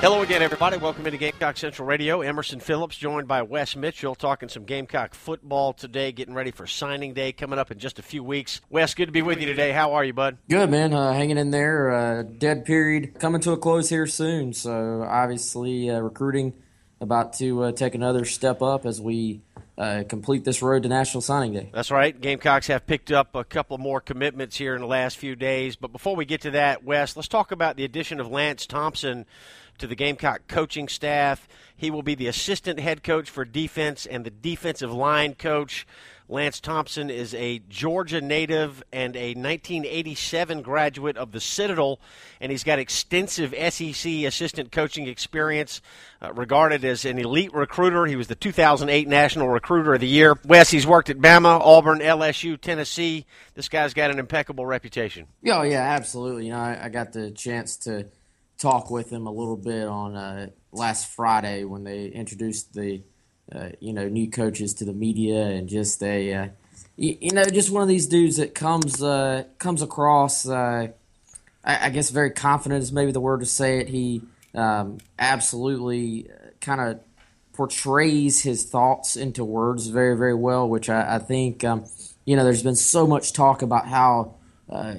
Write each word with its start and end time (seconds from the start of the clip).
Hello 0.00 0.22
again, 0.22 0.40
everybody. 0.40 0.78
Welcome 0.78 1.04
into 1.04 1.18
Gamecock 1.18 1.58
Central 1.58 1.86
Radio. 1.86 2.22
Emerson 2.22 2.58
Phillips 2.58 2.96
joined 2.96 3.28
by 3.28 3.42
Wes 3.42 3.76
Mitchell 3.76 4.14
talking 4.14 4.48
some 4.48 4.64
Gamecock 4.64 5.12
football 5.12 5.74
today, 5.74 6.10
getting 6.10 6.32
ready 6.32 6.52
for 6.52 6.66
signing 6.66 7.12
day 7.12 7.32
coming 7.32 7.58
up 7.58 7.70
in 7.70 7.78
just 7.78 7.98
a 7.98 8.02
few 8.02 8.24
weeks. 8.24 8.62
Wes, 8.70 8.94
good 8.94 9.06
to 9.06 9.12
be 9.12 9.20
with 9.20 9.40
you 9.40 9.46
today. 9.46 9.72
How 9.72 9.92
are 9.92 10.02
you, 10.02 10.14
bud? 10.14 10.38
Good, 10.48 10.70
man. 10.70 10.94
Uh, 10.94 11.12
hanging 11.12 11.36
in 11.36 11.50
there. 11.50 11.90
Uh, 11.90 12.22
dead 12.22 12.64
period 12.64 13.20
coming 13.20 13.42
to 13.42 13.52
a 13.52 13.58
close 13.58 13.90
here 13.90 14.06
soon. 14.06 14.54
So, 14.54 15.04
obviously, 15.06 15.90
uh, 15.90 16.00
recruiting 16.00 16.54
about 17.02 17.34
to 17.34 17.64
uh, 17.64 17.72
take 17.72 17.94
another 17.94 18.24
step 18.24 18.62
up 18.62 18.86
as 18.86 19.02
we 19.02 19.42
uh, 19.80 20.04
complete 20.06 20.44
this 20.44 20.60
road 20.60 20.82
to 20.82 20.90
National 20.90 21.22
Signing 21.22 21.54
Day. 21.54 21.70
That's 21.72 21.90
right. 21.90 22.18
Gamecocks 22.20 22.66
have 22.66 22.86
picked 22.86 23.10
up 23.10 23.34
a 23.34 23.44
couple 23.44 23.78
more 23.78 23.98
commitments 23.98 24.58
here 24.58 24.74
in 24.74 24.82
the 24.82 24.86
last 24.86 25.16
few 25.16 25.34
days. 25.34 25.74
But 25.74 25.90
before 25.90 26.14
we 26.14 26.26
get 26.26 26.42
to 26.42 26.50
that, 26.50 26.84
Wes, 26.84 27.16
let's 27.16 27.28
talk 27.28 27.50
about 27.50 27.76
the 27.76 27.84
addition 27.84 28.20
of 28.20 28.30
Lance 28.30 28.66
Thompson 28.66 29.24
to 29.78 29.86
the 29.86 29.94
Gamecock 29.94 30.48
coaching 30.48 30.86
staff. 30.86 31.48
He 31.74 31.90
will 31.90 32.02
be 32.02 32.14
the 32.14 32.26
assistant 32.26 32.78
head 32.78 33.02
coach 33.02 33.30
for 33.30 33.46
defense 33.46 34.04
and 34.04 34.26
the 34.26 34.30
defensive 34.30 34.92
line 34.92 35.34
coach. 35.34 35.86
Lance 36.30 36.60
Thompson 36.60 37.10
is 37.10 37.34
a 37.34 37.60
Georgia 37.68 38.20
native 38.20 38.84
and 38.92 39.16
a 39.16 39.34
1987 39.34 40.62
graduate 40.62 41.16
of 41.16 41.32
the 41.32 41.40
Citadel, 41.40 41.98
and 42.40 42.52
he's 42.52 42.62
got 42.62 42.78
extensive 42.78 43.52
SEC 43.52 44.12
assistant 44.24 44.70
coaching 44.70 45.08
experience. 45.08 45.82
Uh, 46.22 46.32
regarded 46.32 46.84
as 46.84 47.04
an 47.04 47.18
elite 47.18 47.52
recruiter, 47.52 48.06
he 48.06 48.14
was 48.14 48.28
the 48.28 48.36
2008 48.36 49.08
National 49.08 49.48
Recruiter 49.48 49.94
of 49.94 50.00
the 50.00 50.06
Year. 50.06 50.38
Wes, 50.44 50.70
he's 50.70 50.86
worked 50.86 51.10
at 51.10 51.18
Bama, 51.18 51.60
Auburn, 51.60 51.98
LSU, 51.98 52.60
Tennessee. 52.60 53.26
This 53.54 53.68
guy's 53.68 53.92
got 53.92 54.12
an 54.12 54.20
impeccable 54.20 54.64
reputation. 54.64 55.26
Oh 55.46 55.62
yeah, 55.62 55.82
absolutely. 55.82 56.46
You 56.46 56.52
know, 56.52 56.60
I, 56.60 56.84
I 56.84 56.88
got 56.90 57.12
the 57.12 57.32
chance 57.32 57.76
to 57.78 58.06
talk 58.56 58.88
with 58.88 59.10
him 59.10 59.26
a 59.26 59.32
little 59.32 59.56
bit 59.56 59.88
on 59.88 60.14
uh, 60.14 60.48
last 60.70 61.08
Friday 61.08 61.64
when 61.64 61.82
they 61.82 62.06
introduced 62.06 62.72
the 62.72 63.02
you 63.80 63.92
know 63.92 64.08
new 64.08 64.30
coaches 64.30 64.74
to 64.74 64.84
the 64.84 64.92
media 64.92 65.42
and 65.42 65.68
just 65.68 66.02
a 66.02 66.34
uh, 66.34 66.48
you, 66.96 67.16
you, 67.20 67.32
know 67.32 67.44
just 67.44 67.70
one 67.70 67.82
of 67.82 67.88
these 67.88 68.06
dudes 68.06 68.36
that 68.36 68.54
comes 68.54 69.02
uh, 69.02 69.44
comes 69.58 69.82
across 69.82 70.48
uh, 70.48 70.88
I, 71.64 71.86
I, 71.86 71.90
guess 71.90 72.10
very 72.10 72.30
confident 72.30 72.82
is 72.82 72.92
maybe 72.92 73.12
the 73.12 73.20
word 73.20 73.40
to 73.40 73.46
say 73.46 73.78
it. 73.78 73.88
He 73.88 74.22
um, 74.54 74.98
absolutely 75.18 76.28
kind 76.60 76.80
of 76.80 77.00
portrays 77.52 78.42
his 78.42 78.64
thoughts 78.64 79.16
into 79.16 79.44
words 79.44 79.88
very 79.88 80.16
very 80.16 80.34
well, 80.34 80.68
which 80.68 80.88
I, 80.88 81.16
I 81.16 81.18
think 81.18 81.64
um, 81.64 81.84
you 82.24 82.36
know 82.36 82.44
there's 82.44 82.62
been 82.62 82.76
so 82.76 83.06
much 83.06 83.32
talk 83.32 83.62
about 83.62 83.86
how 83.86 84.34
uh, 84.68 84.96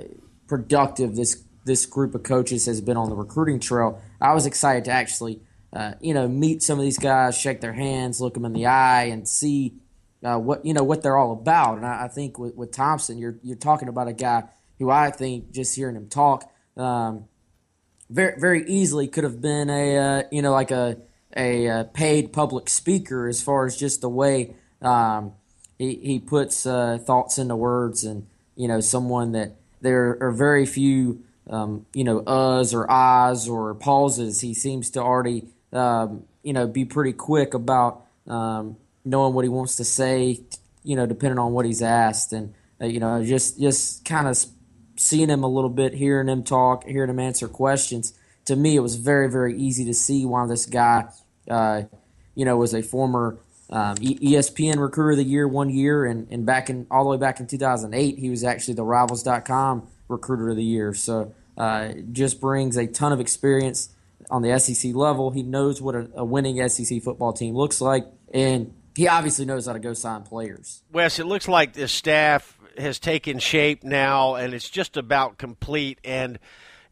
productive 0.47 1.15
this 1.15 1.43
this 1.63 1.85
group 1.85 2.15
of 2.15 2.23
coaches 2.23 2.65
has 2.65 2.81
been 2.81 2.97
on 2.97 3.09
the 3.09 3.15
recruiting 3.15 3.59
trail. 3.59 4.01
I 4.19 4.33
was 4.33 4.45
excited 4.45 4.85
to 4.85 4.91
actually, 4.91 5.39
uh, 5.73 5.93
you 6.01 6.13
know, 6.13 6.27
meet 6.27 6.61
some 6.61 6.77
of 6.77 6.83
these 6.83 6.97
guys, 6.97 7.37
shake 7.37 7.61
their 7.61 7.73
hands, 7.73 8.19
look 8.19 8.33
them 8.33 8.45
in 8.45 8.53
the 8.53 8.65
eye, 8.65 9.05
and 9.05 9.27
see 9.27 9.73
uh, 10.23 10.37
what 10.37 10.65
you 10.65 10.73
know 10.73 10.83
what 10.83 11.01
they're 11.01 11.17
all 11.17 11.31
about. 11.31 11.77
And 11.77 11.85
I, 11.85 12.05
I, 12.05 12.07
think 12.07 12.37
with, 12.37 12.55
with 12.55 12.71
Thompson, 12.71 13.17
you're 13.17 13.37
you're 13.41 13.55
talking 13.55 13.87
about 13.87 14.07
a 14.07 14.13
guy 14.13 14.43
who 14.79 14.89
I 14.89 15.11
think 15.11 15.51
just 15.51 15.75
hearing 15.75 15.95
him 15.95 16.09
talk, 16.09 16.51
um, 16.75 17.25
very 18.09 18.39
very 18.39 18.67
easily 18.67 19.07
could 19.07 19.23
have 19.23 19.41
been 19.41 19.69
a 19.69 19.97
uh, 19.97 20.23
you 20.31 20.41
know 20.41 20.51
like 20.51 20.71
a 20.71 20.97
a, 21.37 21.67
uh, 21.69 21.83
paid 21.85 22.33
public 22.33 22.67
speaker 22.67 23.29
as 23.29 23.41
far 23.41 23.65
as 23.65 23.77
just 23.77 24.01
the 24.01 24.09
way 24.09 24.53
um, 24.81 25.31
he 25.79 25.95
he 25.95 26.19
puts 26.19 26.65
uh, 26.65 26.97
thoughts 26.97 27.37
into 27.37 27.55
words, 27.55 28.03
and 28.03 28.27
you 28.57 28.67
know 28.67 28.81
someone 28.81 29.31
that 29.31 29.55
there 29.79 30.17
are 30.19 30.31
very 30.31 30.65
few 30.65 31.23
um, 31.49 31.85
you 31.93 32.03
know, 32.03 32.21
uhs 32.21 32.73
or 32.73 32.89
ahs 32.89 33.47
or 33.47 33.73
pauses. 33.75 34.41
He 34.41 34.53
seems 34.53 34.89
to 34.91 35.01
already, 35.01 35.47
um, 35.73 36.23
you 36.43 36.53
know, 36.53 36.67
be 36.67 36.85
pretty 36.85 37.13
quick 37.13 37.53
about 37.53 38.05
um, 38.27 38.77
knowing 39.05 39.33
what 39.33 39.45
he 39.45 39.49
wants 39.49 39.75
to 39.77 39.83
say, 39.83 40.39
you 40.83 40.95
know, 40.95 41.05
depending 41.05 41.39
on 41.39 41.53
what 41.53 41.65
he's 41.65 41.81
asked. 41.81 42.33
And, 42.33 42.53
uh, 42.79 42.85
you 42.85 42.99
know, 42.99 43.23
just, 43.23 43.59
just 43.59 44.05
kind 44.05 44.27
of 44.27 44.43
seeing 44.95 45.29
him 45.29 45.43
a 45.43 45.47
little 45.47 45.69
bit, 45.69 45.93
hearing 45.93 46.27
him 46.27 46.43
talk, 46.43 46.85
hearing 46.85 47.09
him 47.09 47.19
answer 47.19 47.47
questions. 47.47 48.13
To 48.45 48.55
me, 48.55 48.75
it 48.75 48.79
was 48.79 48.95
very, 48.95 49.29
very 49.29 49.55
easy 49.57 49.85
to 49.85 49.93
see 49.93 50.25
why 50.25 50.45
this 50.47 50.65
guy, 50.65 51.07
uh, 51.49 51.83
you 52.35 52.45
know, 52.45 52.57
was 52.57 52.73
a 52.73 52.81
former 52.81 53.37
um, 53.69 53.95
ESPN 53.97 54.79
Recruiter 54.79 55.11
of 55.11 55.17
the 55.17 55.23
Year 55.23 55.47
one 55.47 55.69
year, 55.69 56.05
and, 56.05 56.27
and 56.29 56.45
back 56.45 56.69
in 56.69 56.87
all 56.91 57.05
the 57.05 57.09
way 57.11 57.17
back 57.17 57.39
in 57.39 57.47
2008, 57.47 58.17
he 58.17 58.29
was 58.29 58.43
actually 58.43 58.73
the 58.73 58.83
Rivals.com 58.83 59.87
Recruiter 60.09 60.49
of 60.49 60.57
the 60.57 60.63
Year. 60.63 60.93
So 60.93 61.33
uh, 61.57 61.93
just 62.11 62.41
brings 62.41 62.75
a 62.77 62.87
ton 62.87 63.13
of 63.13 63.21
experience 63.21 63.89
on 64.31 64.41
the 64.41 64.57
SEC 64.57 64.95
level. 64.95 65.29
He 65.29 65.43
knows 65.43 65.81
what 65.81 65.93
a, 65.93 66.09
a, 66.15 66.25
winning 66.25 66.67
SEC 66.69 67.03
football 67.03 67.33
team 67.33 67.53
looks 67.53 67.81
like, 67.81 68.05
and 68.33 68.73
he 68.95 69.07
obviously 69.07 69.45
knows 69.45 69.67
how 69.67 69.73
to 69.73 69.79
go 69.79 69.93
sign 69.93 70.23
players. 70.23 70.81
Wes, 70.91 71.19
it 71.19 71.25
looks 71.25 71.47
like 71.47 71.73
the 71.73 71.87
staff 71.87 72.57
has 72.77 72.97
taken 72.97 73.37
shape 73.39 73.83
now, 73.83 74.35
and 74.35 74.53
it's 74.53 74.69
just 74.69 74.95
about 74.95 75.37
complete. 75.37 75.99
And 76.05 76.39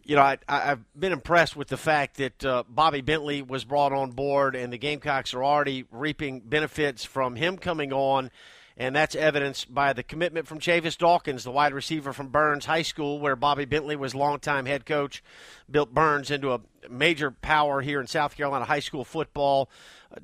you 0.03 0.15
know, 0.15 0.21
I, 0.21 0.37
have 0.47 0.81
been 0.97 1.13
impressed 1.13 1.55
with 1.55 1.69
the 1.69 1.77
fact 1.77 2.17
that 2.17 2.43
uh, 2.43 2.63
Bobby 2.67 3.01
Bentley 3.01 3.41
was 3.41 3.63
brought 3.63 3.93
on 3.93 4.11
board, 4.11 4.55
and 4.55 4.73
the 4.73 4.77
Gamecocks 4.77 5.33
are 5.33 5.43
already 5.43 5.85
reaping 5.91 6.41
benefits 6.41 7.05
from 7.05 7.35
him 7.35 7.57
coming 7.57 7.93
on 7.93 8.31
and 8.79 8.95
that's 8.95 9.13
evidenced 9.13 9.73
by 9.73 9.91
the 9.91 10.03
commitment 10.03 10.47
from 10.47 10.59
Chavis 10.59 10.97
Dawkins, 10.97 11.43
the 11.43 11.51
wide 11.51 11.73
receiver 11.73 12.13
from 12.13 12.29
Byrnes 12.29 12.65
High 12.65 12.81
School, 12.81 13.19
where 13.19 13.35
Bobby 13.35 13.65
Bentley 13.65 13.97
was 13.97 14.15
longtime 14.15 14.65
head 14.65 14.85
coach, 14.85 15.21
built 15.69 15.93
Byrnes 15.93 16.31
into 16.31 16.53
a 16.53 16.61
major 16.89 17.29
power 17.29 17.81
here 17.81 17.99
in 17.99 18.07
South 18.07 18.37
Carolina 18.37 18.63
high 18.63 18.79
school 18.79 19.03
football. 19.03 19.69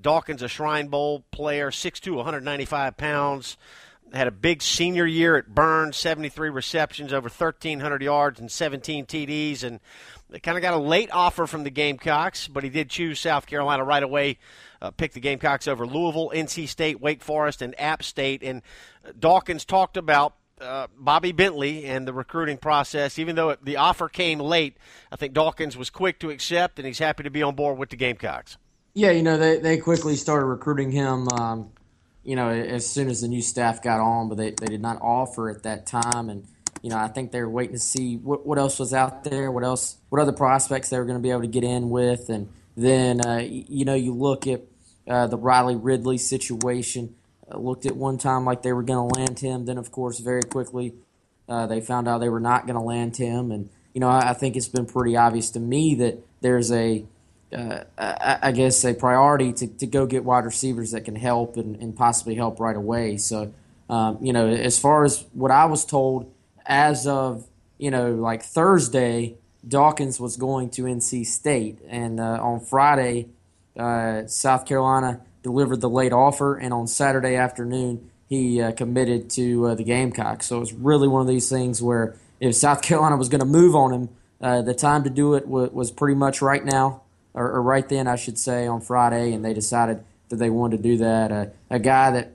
Dawkins, 0.02 0.42
a 0.42 0.48
Shrine 0.48 0.88
Bowl 0.88 1.26
player, 1.32 1.70
6'2", 1.70 2.16
195 2.16 2.96
pounds. 2.96 3.58
Had 4.14 4.28
a 4.28 4.32
big 4.32 4.62
senior 4.62 5.06
year 5.06 5.36
at 5.36 5.54
Byrnes, 5.54 5.98
73 5.98 6.50
receptions, 6.50 7.12
over 7.12 7.28
1,300 7.28 8.02
yards, 8.02 8.40
and 8.40 8.50
17 8.50 9.06
TDs. 9.06 9.64
And 9.64 9.82
they 10.30 10.40
kind 10.40 10.58
of 10.58 10.62
got 10.62 10.74
a 10.74 10.78
late 10.78 11.10
offer 11.12 11.46
from 11.46 11.64
the 11.66 11.70
Gamecocks, 11.70 12.48
but 12.48 12.64
he 12.64 12.70
did 12.70 12.90
choose 12.90 13.20
South 13.20 13.48
Carolina 13.48 13.84
right 13.84 14.04
away 14.04 14.38
uh, 14.86 14.92
picked 14.92 15.16
the 15.16 15.20
Gamecocks 15.20 15.68
over 15.68 15.86
Louisville, 15.86 16.32
NC 16.34 16.68
State, 16.68 17.02
Wake 17.02 17.24
Forest, 17.24 17.62
and 17.62 17.80
App 17.80 18.04
State. 18.04 18.44
And 18.44 18.62
Dawkins 19.18 19.66
talked 19.66 19.98
about 19.98 20.36
uh, 20.62 20.88
Bobby 20.98 21.32
Bentley 21.32 21.86
and 21.86 22.08
the 22.08 22.14
recruiting 22.14 22.58
process. 22.58 23.18
Even 23.20 23.36
though 23.36 23.50
it, 23.50 23.66
the 23.66 23.78
offer 23.78 24.08
came 24.08 24.40
late, 24.40 24.78
I 25.12 25.16
think 25.16 25.34
Dawkins 25.34 25.76
was 25.76 25.90
quick 25.90 26.20
to 26.20 26.30
accept, 26.30 26.80
and 26.80 26.86
he's 26.86 27.00
happy 27.00 27.24
to 27.24 27.30
be 27.30 27.44
on 27.44 27.56
board 27.56 27.78
with 27.78 27.90
the 27.90 27.96
Gamecocks. 27.96 28.58
Yeah, 28.94 29.12
you 29.12 29.24
know 29.24 29.38
they 29.38 29.58
they 29.58 29.78
quickly 29.78 30.16
started 30.16 30.46
recruiting 30.46 30.92
him. 30.92 31.28
Um, 31.30 31.72
you 32.24 32.36
know, 32.36 32.50
as 32.50 32.88
soon 32.88 33.10
as 33.10 33.22
the 33.22 33.28
new 33.28 33.42
staff 33.42 33.84
got 33.84 34.00
on, 34.00 34.30
but 34.30 34.38
they, 34.38 34.52
they 34.52 34.68
did 34.68 34.82
not 34.82 35.00
offer 35.02 35.50
at 35.50 35.64
that 35.64 35.86
time, 35.86 36.30
and 36.30 36.48
you 36.82 36.90
know 36.90 36.98
I 36.98 37.10
think 37.10 37.32
they 37.32 37.42
were 37.42 37.50
waiting 37.50 37.74
to 37.74 37.80
see 37.80 38.16
what 38.16 38.46
what 38.46 38.58
else 38.58 38.80
was 38.80 38.94
out 38.94 39.26
there, 39.26 39.52
what 39.52 39.64
else, 39.64 39.98
what 40.10 40.22
other 40.22 40.32
prospects 40.32 40.90
they 40.90 40.98
were 40.98 41.06
going 41.06 41.18
to 41.18 41.22
be 41.22 41.32
able 41.32 41.42
to 41.42 41.48
get 41.48 41.66
in 41.66 41.90
with, 41.90 42.30
and 42.30 42.50
then 42.78 43.20
uh, 43.26 43.44
you 43.46 43.84
know 43.84 43.96
you 43.96 44.14
look 44.14 44.48
at 44.48 44.62
uh, 45.08 45.28
the 45.28 45.38
Riley 45.38 45.76
Ridley 45.76 46.18
situation. 46.18 47.16
Uh, 47.52 47.58
looked 47.58 47.86
at 47.86 47.96
one 47.96 48.18
time 48.18 48.44
like 48.44 48.64
they 48.64 48.74
were 48.74 48.84
going 48.84 49.10
to 49.10 49.20
land 49.20 49.40
him. 49.40 49.66
Then, 49.66 49.78
of 49.78 49.92
course, 49.92 50.20
very 50.20 50.42
quickly 50.44 50.94
uh, 51.48 51.68
they 51.68 51.82
found 51.82 52.08
out 52.08 52.20
they 52.20 52.30
were 52.30 52.40
not 52.40 52.66
going 52.66 52.78
to 52.78 52.84
land 52.84 53.18
him. 53.18 53.52
And, 53.52 53.70
you 53.94 54.02
know, 54.02 54.10
I, 54.10 54.32
I, 54.32 54.34
think 54.34 54.56
it's 54.56 54.68
been 54.68 54.86
pretty 54.86 55.16
obvious 55.16 55.52
to 55.52 55.60
me 55.60 55.96
that 55.96 56.18
there's 56.42 56.72
a, 56.72 57.06
uh, 57.54 57.84
I, 57.98 58.52
guess, 58.52 58.84
a 58.84 58.94
priority 58.94 59.54
to, 59.54 59.68
to 59.68 59.88
go 59.88 60.06
get 60.06 60.24
wide 60.24 60.46
receivers 60.46 60.92
that 60.92 61.06
can 61.06 61.16
help 61.16 61.58
and, 61.58 61.76
and 61.82 61.96
possibly 61.96 62.36
help 62.36 62.60
right 62.60 62.76
away. 62.76 63.18
So, 63.18 63.54
um, 63.90 64.18
you 64.22 64.34
know, 64.34 64.48
as 64.48 64.80
far 64.80 65.04
as 65.04 65.26
what 65.34 65.52
I 65.52 65.66
was 65.66 65.86
told, 65.86 66.32
as 66.66 67.06
of, 67.06 67.46
you 67.78 67.92
know, 67.92 68.14
like 68.14 68.42
Thursday, 68.42 69.36
Dawkins 69.68 70.20
was 70.20 70.38
going 70.38 70.72
to 70.72 70.84
NC 70.84 71.26
State. 71.26 71.80
And 71.88 72.20
uh, 72.20 72.40
on 72.42 72.60
Friday, 72.60 73.28
uh, 73.78 74.28
South 74.28 74.66
Carolina 74.66 75.22
delivered 75.44 75.82
the 75.82 75.90
late 75.90 76.14
offer. 76.14 76.56
And 76.56 76.74
on 76.74 76.88
Saturday 76.88 77.36
afternoon, 77.36 78.10
he 78.28 78.62
uh, 78.62 78.72
committed 78.72 79.30
to 79.32 79.68
uh, 79.68 79.76
the 79.76 79.84
Gamecocks. 79.84 80.48
So 80.48 80.58
it 80.58 80.60
was 80.60 80.74
really 80.74 81.08
one 81.08 81.22
of 81.22 81.28
these 81.28 81.50
things 81.50 81.82
where 81.82 82.16
if 82.40 82.56
South 82.56 82.82
Carolina 82.84 83.18
was 83.18 83.30
going 83.30 83.40
to 83.40 83.46
move 83.46 83.76
on 83.76 83.94
him, 83.94 84.10
uh, 84.42 84.62
the 84.62 84.74
time 84.74 85.04
to 85.04 85.10
do 85.10 85.36
it 85.36 85.42
w- 85.42 85.70
was 85.72 85.92
pretty 85.92 86.16
much 86.16 86.42
right 86.42 86.64
now, 86.64 87.02
or, 87.34 87.52
or, 87.52 87.62
right 87.62 87.88
then, 87.88 88.08
I 88.08 88.16
should 88.16 88.38
say, 88.38 88.68
on 88.68 88.82
Friday, 88.82 89.34
and 89.34 89.44
they 89.44 89.54
decided 89.54 90.04
that 90.30 90.36
they 90.38 90.50
wanted 90.50 90.78
to 90.78 90.84
do 90.84 90.98
that. 90.98 91.32
Uh, 91.32 91.46
a 91.70 91.80
guy 91.80 92.12
that, 92.12 92.32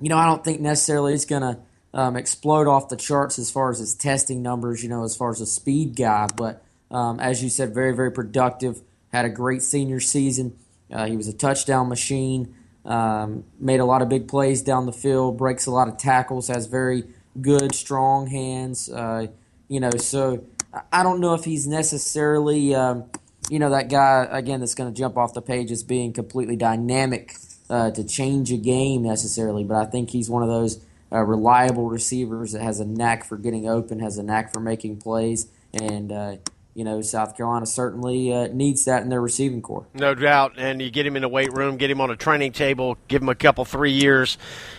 you 0.00 0.08
know, 0.08 0.18
I 0.18 0.26
don't 0.26 0.44
think 0.44 0.60
necessarily 0.60 1.14
is 1.14 1.24
going 1.24 1.42
to 1.42 1.58
um, 1.94 2.16
explode 2.16 2.66
off 2.66 2.88
the 2.88 2.96
charts 2.96 3.38
as 3.38 3.50
far 3.50 3.70
as 3.70 3.78
his 3.78 3.94
testing 3.94 4.42
numbers, 4.42 4.82
you 4.82 4.88
know, 4.88 5.04
as 5.04 5.16
far 5.16 5.30
as 5.30 5.40
a 5.40 5.46
speed 5.46 5.96
guy, 5.96 6.28
but 6.36 6.62
um, 6.90 7.20
as 7.20 7.42
you 7.42 7.48
said, 7.48 7.72
very, 7.74 7.94
very 7.94 8.12
productive, 8.12 8.82
had 9.12 9.24
a 9.24 9.28
great 9.28 9.62
senior 9.62 10.00
season. 10.00 10.56
Uh, 10.90 11.06
he 11.06 11.16
was 11.16 11.28
a 11.28 11.32
touchdown 11.32 11.88
machine. 11.88 12.54
Um, 12.84 13.44
made 13.58 13.80
a 13.80 13.84
lot 13.84 14.00
of 14.00 14.08
big 14.08 14.28
plays 14.28 14.62
down 14.62 14.86
the 14.86 14.92
field, 14.92 15.36
breaks 15.36 15.66
a 15.66 15.72
lot 15.72 15.88
of 15.88 15.96
tackles, 15.96 16.46
has 16.46 16.66
very 16.66 17.02
good, 17.40 17.74
strong 17.74 18.28
hands. 18.28 18.88
Uh, 18.88 19.26
you 19.68 19.80
know, 19.80 19.90
so 19.90 20.44
I 20.92 21.02
don't 21.02 21.20
know 21.20 21.34
if 21.34 21.44
he's 21.44 21.66
necessarily, 21.66 22.74
um, 22.76 23.04
you 23.50 23.58
know, 23.58 23.70
that 23.70 23.88
guy 23.88 24.28
again 24.30 24.60
that's 24.60 24.76
going 24.76 24.92
to 24.92 24.96
jump 24.96 25.16
off 25.16 25.34
the 25.34 25.42
page 25.42 25.72
as 25.72 25.82
being 25.82 26.12
completely 26.12 26.54
dynamic 26.54 27.34
uh, 27.68 27.90
to 27.90 28.04
change 28.04 28.52
a 28.52 28.56
game 28.56 29.02
necessarily, 29.02 29.64
but 29.64 29.76
I 29.76 29.86
think 29.86 30.10
he's 30.10 30.30
one 30.30 30.42
of 30.42 30.48
those 30.48 30.80
uh, 31.12 31.22
reliable 31.22 31.88
receivers 31.88 32.52
that 32.52 32.62
has 32.62 32.80
a 32.80 32.84
knack 32.84 33.24
for 33.24 33.36
getting 33.36 33.68
open, 33.68 33.98
has 34.00 34.18
a 34.18 34.22
knack 34.22 34.52
for 34.52 34.60
making 34.60 34.98
plays, 34.98 35.48
and 35.72 36.12
uh, 36.12 36.36
you 36.76 36.84
know, 36.84 37.00
South 37.00 37.34
Carolina 37.38 37.64
certainly 37.64 38.30
uh, 38.34 38.48
needs 38.48 38.84
that 38.84 39.02
in 39.02 39.08
their 39.08 39.20
receiving 39.20 39.62
corps. 39.62 39.86
No 39.94 40.14
doubt. 40.14 40.58
And 40.58 40.82
you 40.82 40.90
get 40.90 41.06
him 41.06 41.16
in 41.16 41.24
a 41.24 41.28
weight 41.28 41.50
room, 41.54 41.78
get 41.78 41.90
him 41.90 42.02
on 42.02 42.10
a 42.10 42.16
training 42.16 42.52
table, 42.52 42.98
give 43.08 43.22
him 43.22 43.30
a 43.30 43.34
couple, 43.34 43.64
three 43.64 43.92
years, 43.92 44.36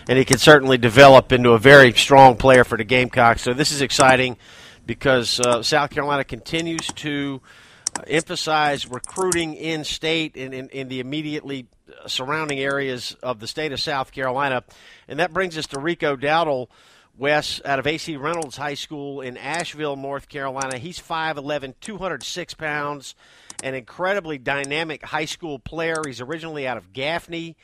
and 0.08 0.16
he 0.16 0.24
can 0.24 0.38
certainly 0.38 0.78
develop 0.78 1.32
into 1.32 1.50
a 1.50 1.58
very 1.58 1.92
strong 1.94 2.36
player 2.36 2.62
for 2.62 2.78
the 2.78 2.84
Gamecocks. 2.84 3.42
So 3.42 3.52
this 3.52 3.72
is 3.72 3.82
exciting 3.82 4.36
because 4.86 5.40
uh, 5.40 5.64
South 5.64 5.90
Carolina 5.90 6.22
continues 6.22 6.86
to 6.86 7.40
uh, 7.98 8.02
emphasize 8.06 8.86
recruiting 8.86 9.54
in 9.54 9.82
state 9.82 10.36
and 10.36 10.54
in, 10.54 10.68
in, 10.68 10.86
the 10.86 11.00
immediately 11.00 11.66
surrounding 12.06 12.60
areas 12.60 13.16
of 13.24 13.40
the 13.40 13.48
state 13.48 13.72
of 13.72 13.80
South 13.80 14.12
Carolina. 14.12 14.62
And 15.08 15.18
that 15.18 15.32
brings 15.32 15.58
us 15.58 15.66
to 15.68 15.80
Rico 15.80 16.14
Dowdle 16.14 16.68
Wes 17.18 17.60
out 17.64 17.80
of 17.80 17.86
AC 17.88 18.16
Reynolds 18.16 18.56
High 18.56 18.74
School 18.74 19.22
in 19.22 19.36
Asheville, 19.36 19.96
North 19.96 20.28
Carolina. 20.28 20.78
He's 20.78 21.00
5'11, 21.00 21.74
206 21.80 22.54
pounds, 22.54 23.16
an 23.60 23.74
incredibly 23.74 24.38
dynamic 24.38 25.04
high 25.04 25.24
school 25.24 25.58
player. 25.58 25.96
He's 26.06 26.20
originally 26.20 26.68
out 26.68 26.76
of 26.76 26.92
Gaffney. 26.92 27.56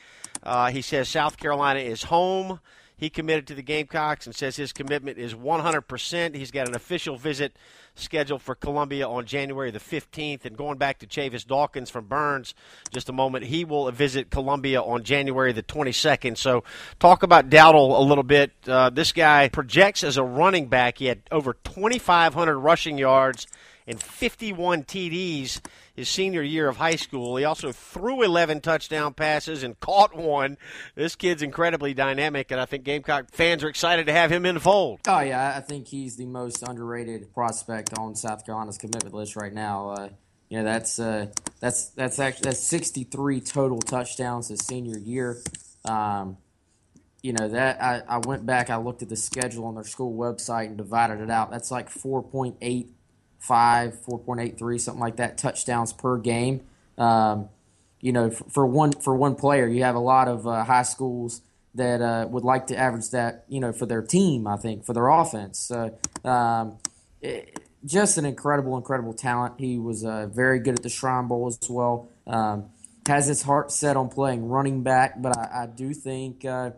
Uh, 0.42 0.72
he 0.72 0.82
says 0.82 1.08
South 1.08 1.36
Carolina 1.36 1.78
is 1.78 2.02
home. 2.02 2.58
He 3.04 3.10
committed 3.10 3.46
to 3.48 3.54
the 3.54 3.60
Gamecocks 3.60 4.24
and 4.24 4.34
says 4.34 4.56
his 4.56 4.72
commitment 4.72 5.18
is 5.18 5.34
100%. 5.34 6.34
He's 6.34 6.50
got 6.50 6.68
an 6.68 6.74
official 6.74 7.18
visit 7.18 7.54
scheduled 7.94 8.40
for 8.40 8.54
Columbia 8.54 9.06
on 9.06 9.26
January 9.26 9.70
the 9.70 9.78
15th. 9.78 10.46
And 10.46 10.56
going 10.56 10.78
back 10.78 11.00
to 11.00 11.06
Chavis 11.06 11.46
Dawkins 11.46 11.90
from 11.90 12.06
Byrnes 12.06 12.54
just 12.94 13.10
a 13.10 13.12
moment, 13.12 13.44
he 13.44 13.66
will 13.66 13.90
visit 13.90 14.30
Columbia 14.30 14.80
on 14.80 15.02
January 15.02 15.52
the 15.52 15.62
22nd. 15.62 16.38
So 16.38 16.64
talk 16.98 17.22
about 17.22 17.50
Dowdle 17.50 17.94
a 17.94 18.00
little 18.00 18.24
bit. 18.24 18.52
Uh, 18.66 18.88
this 18.88 19.12
guy 19.12 19.50
projects 19.50 20.02
as 20.02 20.16
a 20.16 20.24
running 20.24 20.68
back. 20.68 20.96
He 20.96 21.04
had 21.04 21.20
over 21.30 21.52
2,500 21.52 22.58
rushing 22.58 22.96
yards 22.96 23.46
and 23.86 24.02
51 24.02 24.84
TDs 24.84 25.60
his 25.94 26.08
senior 26.08 26.42
year 26.42 26.68
of 26.68 26.76
high 26.76 26.96
school. 26.96 27.36
He 27.36 27.44
also 27.44 27.72
threw 27.72 28.22
11 28.22 28.60
touchdown 28.60 29.14
passes 29.14 29.62
and 29.62 29.78
caught 29.78 30.14
one. 30.14 30.56
This 30.94 31.14
kid's 31.14 31.42
incredibly 31.42 31.94
dynamic, 31.94 32.50
and 32.50 32.60
I 32.60 32.66
think 32.66 32.84
Gamecock 32.84 33.30
fans 33.30 33.62
are 33.62 33.68
excited 33.68 34.06
to 34.06 34.12
have 34.12 34.32
him 34.32 34.46
in 34.46 34.54
the 34.54 34.60
fold. 34.60 35.00
Oh, 35.06 35.20
yeah, 35.20 35.54
I 35.56 35.60
think 35.60 35.88
he's 35.88 36.16
the 36.16 36.26
most 36.26 36.62
underrated 36.62 37.32
prospect 37.34 37.96
on 37.98 38.14
South 38.14 38.44
Carolina's 38.44 38.78
commitment 38.78 39.14
list 39.14 39.36
right 39.36 39.52
now. 39.52 39.90
Uh, 39.90 40.08
you 40.48 40.58
know, 40.58 40.64
that's 40.64 40.98
uh, 40.98 41.26
that's 41.60 41.86
that's 41.90 42.18
actually 42.18 42.50
that's 42.50 42.62
63 42.62 43.40
total 43.40 43.78
touchdowns 43.78 44.48
his 44.48 44.60
senior 44.60 44.98
year. 44.98 45.42
Um, 45.84 46.38
you 47.22 47.32
know 47.32 47.48
that 47.48 47.82
I, 47.82 48.02
I 48.06 48.18
went 48.18 48.44
back, 48.44 48.68
I 48.68 48.76
looked 48.76 49.02
at 49.02 49.08
the 49.08 49.16
schedule 49.16 49.64
on 49.64 49.74
their 49.74 49.84
school 49.84 50.14
website 50.14 50.66
and 50.66 50.76
divided 50.76 51.20
it 51.20 51.30
out. 51.30 51.50
That's 51.50 51.70
like 51.70 51.90
4.8 51.90 52.88
five, 53.44 54.00
four 54.00 54.18
point 54.18 54.40
eight 54.40 54.58
three, 54.58 54.78
something 54.78 55.00
like 55.00 55.16
that, 55.16 55.36
touchdowns 55.36 55.92
per 55.92 56.16
game. 56.18 56.62
Um, 56.96 57.48
you 58.00 58.12
know, 58.12 58.30
for, 58.30 58.44
for, 58.44 58.66
one 58.66 58.92
for 58.92 59.14
one 59.14 59.34
player, 59.34 59.66
you 59.66 59.82
have 59.82 59.94
a 59.94 60.00
lot 60.00 60.28
of 60.28 60.46
uh, 60.46 60.64
high 60.64 60.82
schools 60.82 61.42
that 61.74 62.00
uh, 62.00 62.26
would 62.28 62.44
like 62.44 62.68
to 62.68 62.76
average 62.76 63.10
that. 63.10 63.44
You 63.48 63.60
know, 63.60 63.72
for 63.72 63.86
their 63.86 64.02
team, 64.02 64.46
I 64.46 64.56
think 64.56 64.84
for 64.84 64.94
their 64.94 65.08
offense. 65.08 65.58
So, 65.58 65.96
um, 66.24 66.78
it, 67.20 67.60
just 67.84 68.16
an 68.16 68.24
incredible, 68.24 68.76
incredible 68.78 69.12
talent. 69.12 69.54
He 69.58 69.78
was 69.78 70.04
uh, 70.04 70.26
very 70.26 70.58
good 70.58 70.74
at 70.74 70.82
the 70.82 70.88
Shrine 70.88 71.28
Bowl 71.28 71.46
as 71.46 71.58
well. 71.68 72.08
Um, 72.26 72.70
has 73.06 73.26
his 73.26 73.42
heart 73.42 73.70
set 73.70 73.98
on 73.98 74.08
playing 74.08 74.48
running 74.48 74.82
back, 74.82 75.20
but 75.20 75.36
I, 75.36 75.64
I 75.64 75.66
do 75.66 75.92
think 75.92 76.46
uh, 76.46 76.70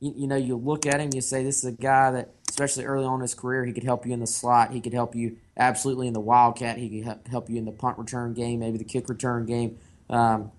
you, 0.00 0.12
you, 0.14 0.26
know 0.26 0.36
you 0.36 0.56
look 0.56 0.84
at 0.84 1.00
him, 1.00 1.08
you 1.14 1.22
say 1.22 1.42
this 1.42 1.58
is 1.58 1.64
a 1.64 1.72
guy 1.72 2.10
that, 2.10 2.34
especially 2.54 2.84
early 2.84 3.04
on 3.04 3.16
in 3.16 3.20
his 3.22 3.34
career, 3.34 3.64
he 3.64 3.72
could 3.72 3.82
help 3.82 4.06
you 4.06 4.12
in 4.12 4.20
the 4.20 4.28
slot. 4.28 4.70
He 4.70 4.80
could 4.80 4.92
help 4.92 5.16
you 5.16 5.38
absolutely 5.56 6.06
in 6.06 6.12
the 6.12 6.20
Wildcat. 6.20 6.78
He 6.78 7.02
could 7.02 7.18
help 7.28 7.50
you 7.50 7.56
in 7.56 7.64
the 7.64 7.72
punt 7.72 7.98
return 7.98 8.32
game, 8.32 8.60
maybe 8.60 8.78
the 8.78 8.84
kick 8.84 9.08
return 9.08 9.44
game. 9.44 9.76
Um, 10.08 10.52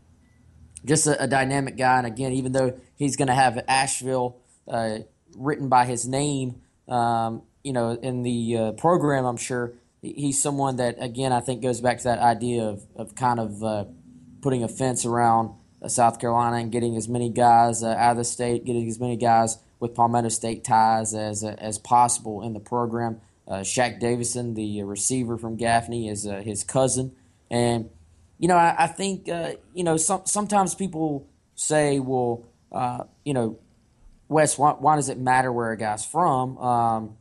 just 0.84 1.08
a, 1.08 1.24
a, 1.24 1.26
dynamic 1.26 1.78
guy. 1.78 2.00
And 2.00 2.06
again, 2.06 2.34
even 2.34 2.52
though 2.52 2.78
he's 2.98 3.16
going 3.16 3.30
to 3.30 3.34
have 3.34 3.64
Asheville 3.70 4.42
uh, 4.68 5.00
written 5.38 5.70
by 5.70 5.86
his 5.86 6.06
name, 6.06 6.62
um, 6.90 7.44
you 7.64 7.72
know, 7.72 7.92
in 7.92 8.24
the 8.24 8.58
uh, 8.58 8.72
program, 8.74 9.24
I'm 9.26 9.38
sure 9.38 9.72
he's 10.02 10.42
someone 10.42 10.76
that, 10.76 10.98
again, 11.00 11.32
I 11.32 11.40
think 11.40 11.62
goes 11.62 11.80
back 11.80 12.00
to 12.00 12.04
that 12.04 12.20
idea 12.20 12.64
of, 12.64 12.86
of 12.98 13.16
kind 13.16 13.40
of 13.40 13.64
uh, 13.64 13.86
putting 14.42 14.64
a 14.64 14.68
fence 14.68 15.06
around 15.06 15.52
uh, 15.82 15.88
South 15.88 16.20
Carolina 16.20 16.58
and 16.58 16.74
getting 16.74 16.98
as 16.98 17.08
many 17.08 17.30
guys 17.30 17.84
uh, 17.84 17.88
out 17.88 18.12
of 18.12 18.18
the 18.18 18.26
state, 18.26 18.66
getting 18.66 18.86
as 18.86 19.00
many 19.00 19.16
guys 19.16 19.60
with 19.86 19.96
Palmetto 19.96 20.30
State 20.30 20.64
ties 20.64 21.14
as 21.14 21.44
uh, 21.44 21.56
as 21.58 21.78
possible 21.78 22.42
in 22.42 22.54
the 22.54 22.60
program. 22.60 23.22
Uh, 23.48 23.60
Shaq 23.60 24.00
Davidson, 24.00 24.56
the 24.56 24.84
receiver 24.84 25.38
from 25.38 25.56
Gaffney, 25.56 26.10
is 26.10 26.26
uh, 26.26 26.42
his 26.42 26.64
cousin, 26.64 27.16
and 27.50 27.90
you 28.40 28.48
know 28.48 28.58
I, 28.58 28.76
I 28.80 28.88
think 28.88 29.30
uh, 29.30 29.54
you 29.74 29.84
know 29.84 29.98
some, 29.98 30.24
sometimes 30.26 30.74
people 30.74 31.28
say, 31.56 32.00
well, 32.00 32.44
uh, 32.72 33.04
you 33.24 33.34
know, 33.34 33.58
Wes, 34.28 34.58
why, 34.58 34.72
why, 34.72 34.96
does 34.96 35.10
it 35.10 35.18
matter 35.18 35.52
where 35.52 35.72
a 35.72 35.78
guy's 35.78 36.06
from? 36.06 36.58
Um, 36.58 37.18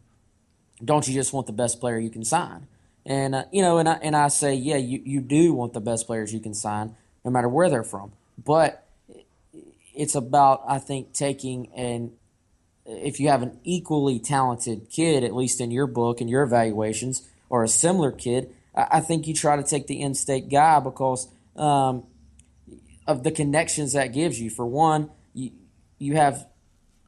don't 0.85 1.07
you 1.07 1.15
just 1.15 1.33
want 1.33 1.47
the 1.47 1.53
best 1.53 1.81
player 1.81 1.99
you 1.99 2.11
can 2.11 2.25
sign? 2.25 2.67
And 3.07 3.35
uh, 3.35 3.45
you 3.53 3.63
know, 3.63 3.79
and 3.79 3.89
I 3.89 3.95
and 3.95 4.17
I 4.17 4.29
say, 4.29 4.55
yeah, 4.55 4.77
you, 4.77 5.03
you 5.05 5.21
do 5.21 5.53
want 5.53 5.75
the 5.75 5.81
best 5.81 6.07
players 6.07 6.33
you 6.33 6.41
can 6.41 6.55
sign, 6.55 6.97
no 7.25 7.31
matter 7.31 7.49
where 7.49 7.69
they're 7.69 7.85
from. 7.85 8.13
But 8.43 8.87
it's 9.95 10.15
about 10.15 10.63
I 10.67 10.79
think 10.79 11.13
taking 11.13 11.71
and 11.75 12.13
if 12.87 13.19
you 13.21 13.29
have 13.29 13.43
an 13.43 13.59
equally 13.65 14.19
talented 14.19 14.89
kid, 14.91 15.25
at 15.25 15.35
least 15.35 15.61
in 15.61 15.71
your 15.71 15.87
book 15.87 16.21
and 16.21 16.29
your 16.29 16.43
evaluations, 16.43 17.27
or 17.49 17.63
a 17.63 17.69
similar 17.69 18.13
kid, 18.13 18.55
I, 18.75 19.01
think 19.01 19.27
you 19.27 19.35
try 19.35 19.57
to 19.57 19.63
take 19.63 19.87
the 19.87 20.01
in-state 20.01 20.49
guy 20.49 20.81
because 20.81 21.29
um, 21.57 22.05
of 23.07 23.23
the 23.23 23.31
connections 23.31 23.93
that 23.93 24.09
gives 24.09 24.41
you. 24.41 24.51
For 24.51 24.67
one, 24.67 25.11
you, 25.33 25.53
you 25.99 26.17
have 26.17 26.47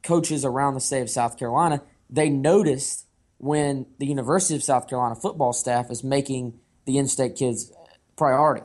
coaches 0.02 0.44
around 0.44 0.74
the 0.74 0.80
state 0.80 1.02
of 1.02 1.10
South 1.10 1.36
Carolina. 1.36 1.82
They 2.08 2.30
noticed 2.30 3.06
when 3.38 3.86
the 3.98 4.06
University 4.06 4.54
of 4.54 4.62
South 4.62 4.88
Carolina 4.88 5.16
football 5.16 5.52
staff 5.52 5.90
is 5.90 6.04
making 6.04 6.58
the 6.84 6.98
in-state 6.98 7.34
kids 7.34 7.72
priority 8.16 8.64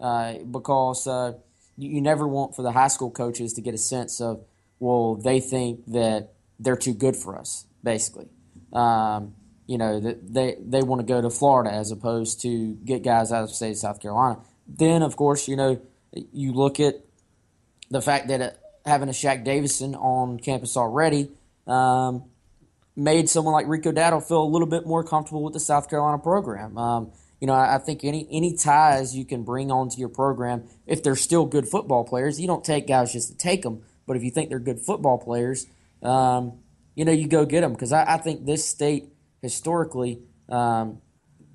uh, 0.00 0.34
because 0.50 1.06
uh, 1.06 1.32
you, 1.78 1.90
you 1.90 2.00
never 2.00 2.26
want 2.26 2.54
for 2.54 2.62
the 2.62 2.72
high 2.72 2.88
school 2.88 3.10
coaches 3.10 3.54
to 3.54 3.60
get 3.60 3.74
a 3.74 3.78
sense 3.78 4.20
of 4.20 4.44
well 4.78 5.14
they 5.14 5.40
think 5.40 5.86
that 5.86 6.32
they're 6.60 6.76
too 6.76 6.94
good 6.94 7.16
for 7.16 7.36
us, 7.36 7.64
basically. 7.82 8.28
Um, 8.72 9.34
you 9.66 9.78
know, 9.78 10.00
they 10.00 10.56
they 10.60 10.82
want 10.82 11.00
to 11.00 11.06
go 11.06 11.20
to 11.20 11.30
Florida 11.30 11.72
as 11.72 11.90
opposed 11.90 12.42
to 12.42 12.74
get 12.84 13.02
guys 13.02 13.32
out 13.32 13.42
of 13.42 13.48
the 13.48 13.54
state 13.54 13.70
of 13.70 13.78
South 13.78 14.00
Carolina. 14.00 14.40
Then, 14.68 15.02
of 15.02 15.16
course, 15.16 15.48
you 15.48 15.56
know, 15.56 15.80
you 16.12 16.52
look 16.52 16.78
at 16.80 17.00
the 17.90 18.02
fact 18.02 18.28
that 18.28 18.40
uh, 18.40 18.50
having 18.84 19.08
a 19.08 19.12
Shaq 19.12 19.44
Davidson 19.44 19.94
on 19.94 20.38
campus 20.38 20.76
already 20.76 21.30
um, 21.66 22.24
made 22.96 23.28
someone 23.28 23.54
like 23.54 23.66
Rico 23.66 23.92
Dowdle 23.92 24.26
feel 24.26 24.42
a 24.42 24.44
little 24.44 24.66
bit 24.66 24.86
more 24.86 25.02
comfortable 25.02 25.42
with 25.42 25.54
the 25.54 25.60
South 25.60 25.88
Carolina 25.88 26.18
program. 26.18 26.76
Um, 26.76 27.12
you 27.40 27.46
know, 27.46 27.54
I, 27.54 27.76
I 27.76 27.78
think 27.78 28.04
any 28.04 28.28
any 28.30 28.56
ties 28.56 29.16
you 29.16 29.24
can 29.24 29.44
bring 29.44 29.70
onto 29.70 29.98
your 29.98 30.08
program, 30.08 30.64
if 30.86 31.02
they're 31.02 31.16
still 31.16 31.46
good 31.46 31.68
football 31.68 32.04
players, 32.04 32.40
you 32.40 32.46
don't 32.46 32.64
take 32.64 32.86
guys 32.86 33.12
just 33.12 33.28
to 33.30 33.36
take 33.36 33.62
them. 33.62 33.82
But 34.06 34.16
if 34.16 34.24
you 34.24 34.30
think 34.30 34.48
they're 34.48 34.58
good 34.58 34.80
football 34.80 35.18
players, 35.18 35.66
um, 36.02 36.58
you 36.94 37.04
know, 37.04 37.12
you 37.12 37.28
go 37.28 37.44
get 37.44 37.60
them 37.62 37.72
because 37.72 37.92
I, 37.92 38.14
I, 38.14 38.16
think 38.18 38.46
this 38.46 38.64
state 38.64 39.10
historically. 39.42 40.20
Um, 40.48 41.00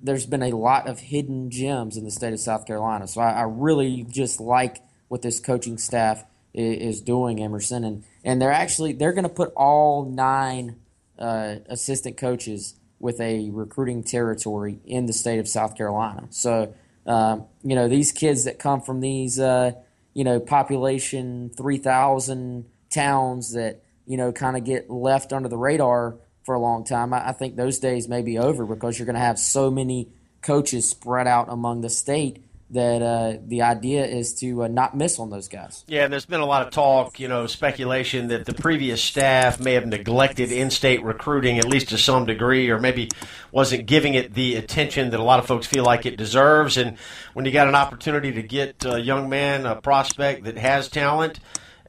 there's 0.02 0.26
been 0.26 0.42
a 0.42 0.52
lot 0.52 0.88
of 0.88 1.00
hidden 1.00 1.50
gems 1.50 1.96
in 1.96 2.04
the 2.04 2.10
state 2.10 2.32
of 2.32 2.40
South 2.40 2.66
Carolina. 2.66 3.08
So 3.08 3.20
I, 3.20 3.32
I 3.32 3.42
really 3.42 4.06
just 4.08 4.40
like 4.40 4.78
what 5.08 5.22
this 5.22 5.40
coaching 5.40 5.78
staff 5.78 6.24
is, 6.54 6.96
is 6.96 7.00
doing, 7.00 7.42
Emerson, 7.42 7.84
and 7.84 8.04
and 8.24 8.40
they're 8.40 8.52
actually 8.52 8.92
they're 8.92 9.12
going 9.12 9.24
to 9.24 9.28
put 9.28 9.52
all 9.56 10.04
nine 10.04 10.76
uh, 11.18 11.56
assistant 11.66 12.16
coaches 12.16 12.74
with 12.98 13.20
a 13.20 13.50
recruiting 13.50 14.02
territory 14.02 14.80
in 14.84 15.06
the 15.06 15.12
state 15.12 15.38
of 15.38 15.48
South 15.48 15.76
Carolina. 15.76 16.26
So 16.30 16.74
um, 17.06 17.44
you 17.62 17.74
know 17.74 17.88
these 17.88 18.12
kids 18.12 18.44
that 18.44 18.58
come 18.58 18.80
from 18.80 19.00
these 19.00 19.38
uh, 19.38 19.72
you 20.14 20.24
know 20.24 20.40
population 20.40 21.50
three 21.56 21.78
thousand 21.78 22.66
towns 22.90 23.52
that 23.52 23.82
you 24.06 24.16
know 24.16 24.32
kind 24.32 24.56
of 24.56 24.64
get 24.64 24.90
left 24.90 25.32
under 25.32 25.48
the 25.48 25.58
radar 25.58 26.16
for 26.44 26.54
a 26.54 26.60
long 26.60 26.84
time. 26.84 27.12
I, 27.12 27.28
I 27.28 27.32
think 27.32 27.56
those 27.56 27.78
days 27.78 28.08
may 28.08 28.22
be 28.22 28.38
over 28.38 28.64
because 28.64 28.98
you're 28.98 29.06
going 29.06 29.14
to 29.14 29.20
have 29.20 29.38
so 29.38 29.70
many 29.70 30.08
coaches 30.42 30.88
spread 30.88 31.26
out 31.26 31.48
among 31.50 31.80
the 31.80 31.90
state 31.90 32.44
that 32.70 33.00
uh, 33.00 33.38
the 33.46 33.62
idea 33.62 34.04
is 34.04 34.34
to 34.34 34.64
uh, 34.64 34.68
not 34.68 34.96
miss 34.96 35.20
on 35.20 35.30
those 35.30 35.46
guys. 35.46 35.84
Yeah, 35.86 36.04
and 36.04 36.12
there's 36.12 36.26
been 36.26 36.40
a 36.40 36.46
lot 36.46 36.66
of 36.66 36.72
talk, 36.72 37.20
you 37.20 37.28
know, 37.28 37.46
speculation 37.46 38.28
that 38.28 38.44
the 38.44 38.54
previous 38.54 39.00
staff 39.02 39.60
may 39.60 39.74
have 39.74 39.86
neglected 39.86 40.50
in-state 40.50 41.04
recruiting 41.04 41.58
at 41.58 41.66
least 41.66 41.90
to 41.90 41.98
some 41.98 42.26
degree, 42.26 42.68
or 42.70 42.80
maybe 42.80 43.08
wasn't 43.52 43.86
giving 43.86 44.14
it 44.14 44.34
the 44.34 44.56
attention 44.56 45.10
that 45.10 45.20
a 45.20 45.22
lot 45.22 45.38
of 45.38 45.46
folks 45.46 45.66
feel 45.66 45.84
like 45.84 46.06
it 46.06 46.16
deserves. 46.16 46.76
And 46.76 46.98
when 47.34 47.44
you 47.44 47.52
got 47.52 47.68
an 47.68 47.76
opportunity 47.76 48.32
to 48.32 48.42
get 48.42 48.84
a 48.84 49.00
young 49.00 49.28
man, 49.28 49.64
a 49.64 49.80
prospect 49.80 50.44
that 50.44 50.58
has 50.58 50.88
talent, 50.88 51.38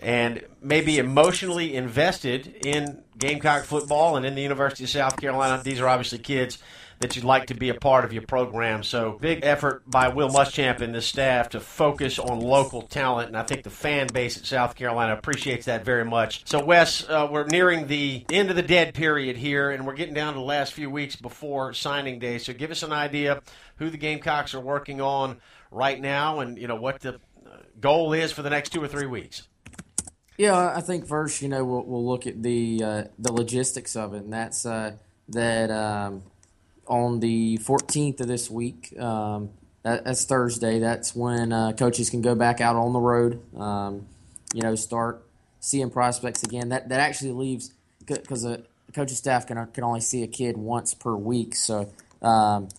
and 0.02 0.44
maybe 0.62 0.98
emotionally 0.98 1.76
invested 1.76 2.48
in 2.66 3.04
Gamecock 3.18 3.64
football 3.64 4.16
and 4.16 4.26
in 4.26 4.36
the 4.36 4.42
University 4.42 4.84
of 4.84 4.90
South 4.90 5.20
Carolina. 5.20 5.62
These 5.64 5.80
are 5.80 5.88
obviously 5.88 6.20
kids 6.20 6.60
that 7.00 7.16
you'd 7.16 7.26
like 7.26 7.48
to 7.48 7.54
be 7.54 7.70
a 7.70 7.76
part 7.76 8.06
of 8.06 8.14
your 8.14 8.24
program. 8.24 8.84
So 8.84 9.18
big 9.22 9.42
effort 9.44 9.84
by 9.86 10.08
Will 10.08 10.30
Muschamp 10.30 10.82
and 10.82 10.96
the 10.96 11.02
staff 11.02 11.50
to 11.50 11.60
focus 11.60 12.18
on 12.18 12.40
local 12.40 12.82
talent, 12.82 13.28
and 13.28 13.38
I 13.38 13.44
think 13.44 13.64
the 13.64 13.70
fan 13.70 14.08
base 14.12 14.38
at 14.38 14.46
South 14.46 14.76
Carolina 14.76 15.14
appreciates 15.14 15.66
that 15.68 15.86
very 15.86 16.06
much. 16.06 16.48
So 16.48 16.64
Wes, 16.64 17.08
uh, 17.08 17.28
we're 17.30 17.46
nearing 17.46 17.88
the 17.88 18.26
end 18.32 18.50
of 18.50 18.56
the 18.56 18.64
dead 18.64 18.94
period 18.96 19.38
here, 19.38 19.70
and 19.70 19.86
we're 19.86 19.94
getting 19.94 20.16
down 20.16 20.34
to 20.34 20.40
the 20.40 20.46
last 20.46 20.74
few 20.74 20.90
weeks 20.90 21.16
before 21.16 21.74
signing 21.74 22.20
day. 22.20 22.40
So 22.40 22.54
give 22.54 22.72
us 22.72 22.82
an 22.82 22.94
idea 22.94 23.42
who 23.78 23.90
the 23.90 23.98
Gamecocks 23.98 24.56
are 24.56 24.60
working 24.60 25.00
on 25.00 25.38
right 25.70 26.00
now, 26.00 26.40
and 26.40 26.58
you 26.58 26.68
know 26.68 26.76
what 26.76 27.02
the 27.02 27.16
uh, 27.16 27.58
goal 27.80 28.14
is 28.14 28.32
for 28.32 28.42
the 28.42 28.50
next 28.50 28.72
two 28.72 28.82
or 28.82 28.88
three 28.88 29.06
weeks. 29.06 29.48
Yeah, 30.38 30.74
I 30.76 30.82
think 30.82 31.08
first, 31.08 31.42
you 31.42 31.50
know, 31.50 31.66
we'll, 31.66 31.84
we'll 31.84 32.06
look 32.06 32.28
at 32.28 32.44
the 32.44 32.84
uh, 32.84 33.04
the 33.18 33.34
logistics 33.34 33.96
of 33.96 34.14
it, 34.14 34.24
and 34.24 34.32
that's 34.32 34.68
uh, 34.68 34.94
that 35.30 35.72
um, 35.72 36.22
on 36.86 37.20
the 37.20 37.58
14th 37.58 38.22
of 38.22 38.28
this 38.28 38.50
week, 38.50 38.94
um, 39.00 39.50
that, 39.82 40.06
that's 40.06 40.26
Thursday. 40.26 40.78
That's 40.78 41.16
when 41.16 41.52
uh, 41.52 41.72
coaches 41.72 42.12
can 42.12 42.22
go 42.22 42.36
back 42.36 42.62
out 42.62 42.76
on 42.76 42.94
the 42.94 43.00
road. 43.00 43.42
Um, 43.60 44.06
you 44.54 44.62
know, 44.62 44.76
start 44.76 45.26
seeing 45.60 45.90
prospects 45.90 46.44
again. 46.44 46.70
That 46.70 46.90
that 46.90 47.00
actually 47.00 47.32
leaves 47.32 47.74
because 48.06 48.44
the 48.44 48.64
coaching 48.94 49.16
staff 49.16 49.48
can 49.48 49.66
can 49.74 49.84
only 49.84 50.02
see 50.02 50.22
a 50.22 50.28
kid 50.28 50.56
once 50.58 50.94
per 50.94 51.16
week, 51.16 51.56
so. 51.56 51.92
Um, 52.22 52.70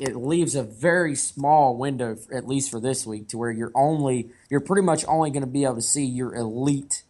it 0.00 0.14
leaves 0.16 0.54
a 0.54 0.62
very 0.62 1.14
small 1.14 1.76
window, 1.76 2.16
at 2.32 2.46
least 2.46 2.70
for 2.70 2.80
this 2.80 3.06
week, 3.06 3.28
to 3.28 3.38
where 3.38 3.50
you're 3.50 3.72
only 3.74 4.30
you're 4.50 4.60
pretty 4.60 4.84
much 4.84 5.04
only 5.08 5.30
going 5.30 5.42
to 5.42 5.48
be 5.48 5.64
able 5.64 5.76
to 5.76 5.82
see 5.82 6.04
your 6.04 6.34
elite 6.34 7.02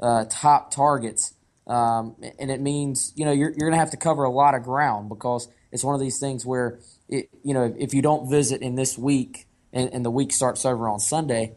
uh, 0.00 0.26
top 0.28 0.70
targets, 0.70 1.34
um, 1.66 2.14
and 2.38 2.50
it 2.50 2.60
means 2.60 3.12
you 3.16 3.24
know 3.24 3.32
you're 3.32 3.50
you're 3.50 3.68
going 3.68 3.72
to 3.72 3.78
have 3.78 3.90
to 3.90 3.96
cover 3.96 4.24
a 4.24 4.30
lot 4.30 4.54
of 4.54 4.62
ground 4.62 5.08
because 5.08 5.48
it's 5.72 5.82
one 5.82 5.94
of 5.94 6.00
these 6.00 6.18
things 6.18 6.44
where 6.44 6.78
it, 7.08 7.30
you 7.42 7.54
know 7.54 7.74
if 7.78 7.94
you 7.94 8.02
don't 8.02 8.28
visit 8.28 8.60
in 8.60 8.74
this 8.74 8.98
week 8.98 9.46
and, 9.72 9.90
and 9.92 10.04
the 10.04 10.10
week 10.10 10.32
starts 10.32 10.66
over 10.66 10.88
on 10.88 11.00
Sunday, 11.00 11.54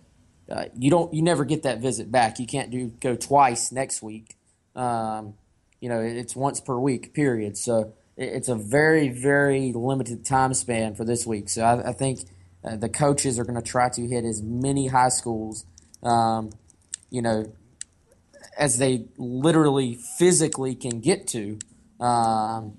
uh, 0.50 0.66
you 0.78 0.90
don't 0.90 1.14
you 1.14 1.22
never 1.22 1.44
get 1.44 1.64
that 1.64 1.80
visit 1.80 2.12
back. 2.12 2.40
You 2.40 2.48
can't 2.48 2.72
do 2.72 2.88
go 3.02 3.16
twice 3.16 3.74
next 3.74 4.02
week. 4.02 4.38
Um, 4.74 5.34
you 5.82 5.90
know 5.90 6.00
it's 6.00 6.34
once 6.34 6.62
per 6.62 6.80
week 6.80 7.14
period. 7.14 7.58
So 7.58 7.94
it's 8.20 8.50
a 8.50 8.56
very, 8.56 9.08
very 9.08 9.72
limited 9.72 10.26
time 10.26 10.54
span 10.54 10.94
for 10.94 11.06
this 11.06 11.26
week. 11.26 11.48
So 11.48 11.64
I, 11.64 11.90
I 11.90 11.94
think 11.94 12.20
uh, 12.64 12.76
the 12.76 12.90
coaches 12.90 13.40
are 13.40 13.46
going 13.46 13.56
to 13.56 13.68
try 13.68 13.88
to 13.90 14.06
hit 14.06 14.26
as 14.26 14.42
many 14.44 14.88
high 14.88 15.08
schools, 15.08 15.66
um, 16.04 16.52
you 17.10 17.22
know, 17.22 17.54
as 18.58 18.78
they 18.78 19.06
literally 19.18 19.96
physically 20.18 20.76
can 20.76 21.00
get 21.00 21.28
to, 21.28 21.58
um, 22.02 22.78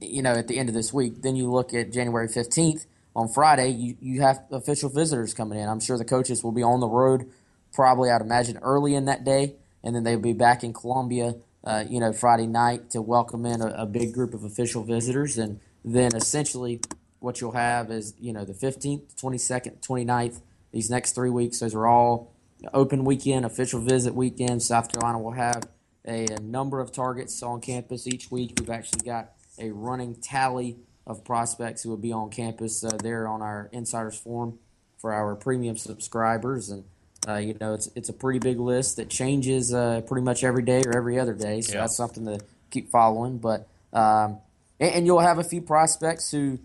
you 0.00 0.22
know, 0.22 0.32
at 0.32 0.48
the 0.48 0.58
end 0.58 0.70
of 0.70 0.74
this 0.74 0.90
week. 0.90 1.20
Then 1.20 1.36
you 1.36 1.50
look 1.50 1.74
at 1.74 1.92
January 1.92 2.28
15th 2.28 2.86
on 3.14 3.28
Friday, 3.28 3.68
you, 3.68 3.96
you 4.00 4.22
have 4.22 4.42
official 4.50 4.88
visitors 4.88 5.34
coming 5.34 5.58
in. 5.58 5.68
I'm 5.68 5.80
sure 5.80 5.98
the 5.98 6.04
coaches 6.04 6.42
will 6.42 6.52
be 6.52 6.62
on 6.62 6.80
the 6.80 6.88
road 6.88 7.30
probably, 7.74 8.10
I'd 8.10 8.22
imagine, 8.22 8.58
early 8.62 8.94
in 8.94 9.04
that 9.04 9.22
day, 9.22 9.56
and 9.84 9.94
then 9.94 10.02
they'll 10.02 10.18
be 10.18 10.32
back 10.32 10.64
in 10.64 10.72
Columbia 10.72 11.34
uh, 11.64 11.84
you 11.88 12.00
know, 12.00 12.12
Friday 12.12 12.46
night 12.46 12.90
to 12.90 13.02
welcome 13.02 13.44
in 13.44 13.60
a, 13.60 13.68
a, 13.68 13.86
big 13.86 14.14
group 14.14 14.32
of 14.32 14.44
official 14.44 14.82
visitors. 14.82 15.36
And 15.36 15.60
then 15.84 16.14
essentially 16.14 16.80
what 17.18 17.40
you'll 17.40 17.52
have 17.52 17.90
is, 17.90 18.14
you 18.18 18.32
know, 18.32 18.44
the 18.44 18.54
15th, 18.54 19.14
22nd, 19.20 19.86
29th, 19.86 20.40
these 20.72 20.88
next 20.88 21.14
three 21.14 21.30
weeks, 21.30 21.60
those 21.60 21.74
are 21.74 21.86
all 21.86 22.32
open 22.72 23.04
weekend, 23.04 23.44
official 23.44 23.80
visit 23.80 24.14
weekend. 24.14 24.62
South 24.62 24.90
Carolina 24.90 25.18
will 25.18 25.32
have 25.32 25.68
a, 26.06 26.26
a 26.26 26.40
number 26.40 26.80
of 26.80 26.92
targets 26.92 27.42
on 27.42 27.60
campus 27.60 28.06
each 28.06 28.30
week. 28.30 28.54
We've 28.58 28.70
actually 28.70 29.04
got 29.04 29.32
a 29.58 29.70
running 29.70 30.14
tally 30.14 30.78
of 31.06 31.24
prospects 31.24 31.82
who 31.82 31.90
will 31.90 31.96
be 31.96 32.12
on 32.12 32.30
campus 32.30 32.84
uh, 32.84 32.96
there 33.02 33.26
on 33.28 33.42
our 33.42 33.68
Insiders 33.72 34.18
Forum 34.18 34.58
for 34.98 35.12
our 35.12 35.34
premium 35.34 35.76
subscribers. 35.76 36.70
And 36.70 36.84
uh, 37.28 37.36
you 37.36 37.56
know, 37.60 37.74
it's 37.74 37.88
it's 37.94 38.08
a 38.08 38.12
pretty 38.12 38.38
big 38.38 38.58
list 38.58 38.96
that 38.96 39.10
changes 39.10 39.74
uh, 39.74 40.00
pretty 40.06 40.24
much 40.24 40.42
every 40.42 40.62
day 40.62 40.82
or 40.86 40.96
every 40.96 41.18
other 41.18 41.34
day. 41.34 41.60
So 41.60 41.74
yeah. 41.74 41.80
that's 41.80 41.96
something 41.96 42.24
to 42.24 42.40
keep 42.70 42.90
following. 42.90 43.38
But 43.38 43.68
um, 43.92 44.38
and, 44.78 44.94
and, 44.94 45.06
you'll 45.06 45.20
have 45.20 45.38
a 45.38 45.44
few 45.44 45.60
prospects 45.60 46.30
who, 46.30 46.58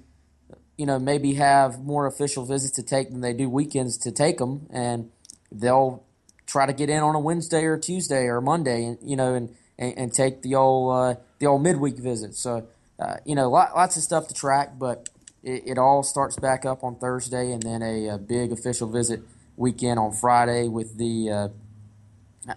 you 0.78 0.86
know, 0.86 1.00
maybe 1.00 1.34
have 1.34 1.80
more 1.80 2.06
official 2.08 2.46
visits 2.46 2.76
to 2.76 2.84
take 2.84 3.10
than 3.10 3.22
they 3.22 3.34
do 3.34 3.50
weekends 3.50 3.98
to 4.00 4.12
take 4.12 4.38
them, 4.38 4.68
and 4.72 5.12
they'll 5.52 6.04
try 6.46 6.66
to 6.66 6.74
get 6.74 6.90
in 6.90 7.00
on 7.00 7.16
a 7.16 7.20
Wednesday 7.20 7.64
or 7.66 7.78
Tuesday 7.78 8.26
or 8.26 8.40
Monday, 8.40 8.86
and 8.86 8.98
you 9.02 9.18
know, 9.18 9.34
and 9.34 9.54
and, 9.78 9.98
and 9.98 10.14
take 10.14 10.42
the 10.42 10.56
old 10.56 10.96
uh, 10.96 11.20
the 11.40 11.48
old 11.48 11.64
midweek 11.64 11.98
visit. 11.98 12.34
So 12.36 12.66
uh, 12.98 13.16
you 13.26 13.36
know, 13.36 13.50
lot, 13.50 13.76
lots 13.76 13.98
of 13.98 14.04
stuff 14.04 14.30
to 14.30 14.34
track, 14.34 14.80
but 14.80 15.10
it, 15.44 15.64
it, 15.66 15.78
all 15.78 16.02
starts 16.02 16.38
back 16.38 16.66
up 16.66 16.84
on 16.84 16.96
Thursday, 16.96 17.52
and 17.52 17.62
then 17.62 17.82
a, 17.82 18.08
a 18.08 18.18
big 18.18 18.54
official 18.54 18.88
visit 18.88 19.22
weekend 19.58 20.00
on 20.00 20.12
Friday 20.12 20.68
with 20.68 20.98
the 20.98 21.30
uh, 21.30 21.48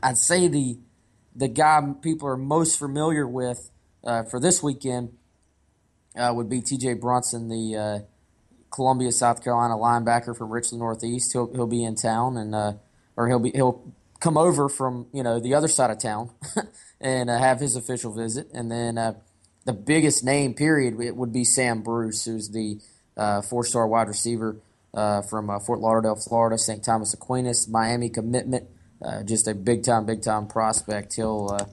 I'd 0.02 0.18
say 0.18 0.48
the 0.48 0.78
the 1.34 1.48
guy 1.48 1.80
people 2.02 2.28
are 2.28 2.36
most 2.36 2.78
familiar 2.78 3.26
with 3.26 3.70
uh, 4.04 4.24
for 4.24 4.40
this 4.40 4.62
weekend 4.62 5.16
uh, 6.16 6.32
would 6.34 6.48
be 6.48 6.60
T.J. 6.60 6.94
Brunson, 6.94 7.48
the 7.48 7.76
uh, 7.76 7.98
Columbia, 8.70 9.12
South 9.12 9.42
Carolina 9.42 9.74
linebacker 9.74 10.36
from 10.36 10.50
Richland 10.50 10.80
Northeast. 10.80 11.32
He'll 11.32 11.52
he'll 11.52 11.66
be 11.66 11.84
in 11.84 11.94
town 11.94 12.36
and 12.36 12.54
uh, 12.54 12.72
or 13.16 13.28
he'll 13.28 13.38
be 13.38 13.50
he'll 13.50 13.92
come 14.20 14.36
over 14.36 14.68
from 14.68 15.06
you 15.12 15.22
know 15.22 15.38
the 15.38 15.54
other 15.54 15.68
side 15.68 15.90
of 15.90 15.98
town 15.98 16.30
and 17.00 17.30
uh, 17.30 17.38
have 17.38 17.60
his 17.60 17.76
official 17.76 18.12
visit. 18.12 18.48
And 18.52 18.70
then 18.70 18.94
the 19.64 19.72
biggest 19.72 20.24
name 20.24 20.54
period 20.54 20.96
would 20.96 21.32
be 21.32 21.44
Sam 21.44 21.82
Bruce, 21.82 22.24
who's 22.24 22.50
the 22.50 22.80
four 23.48 23.64
star 23.64 23.86
wide 23.86 24.08
receiver 24.08 24.56
uh, 24.98 25.22
from 25.22 25.48
uh, 25.48 25.60
Fort 25.60 25.78
Lauderdale, 25.78 26.16
Florida, 26.16 26.58
St. 26.58 26.82
Thomas 26.82 27.14
Aquinas, 27.14 27.68
Miami 27.68 28.08
commitment. 28.08 28.68
Uh, 29.00 29.22
just 29.22 29.46
a 29.46 29.54
big 29.54 29.84
time, 29.84 30.04
big 30.04 30.22
time 30.22 30.48
prospect. 30.48 31.14
He'll 31.14 31.56
uh, 31.58 31.66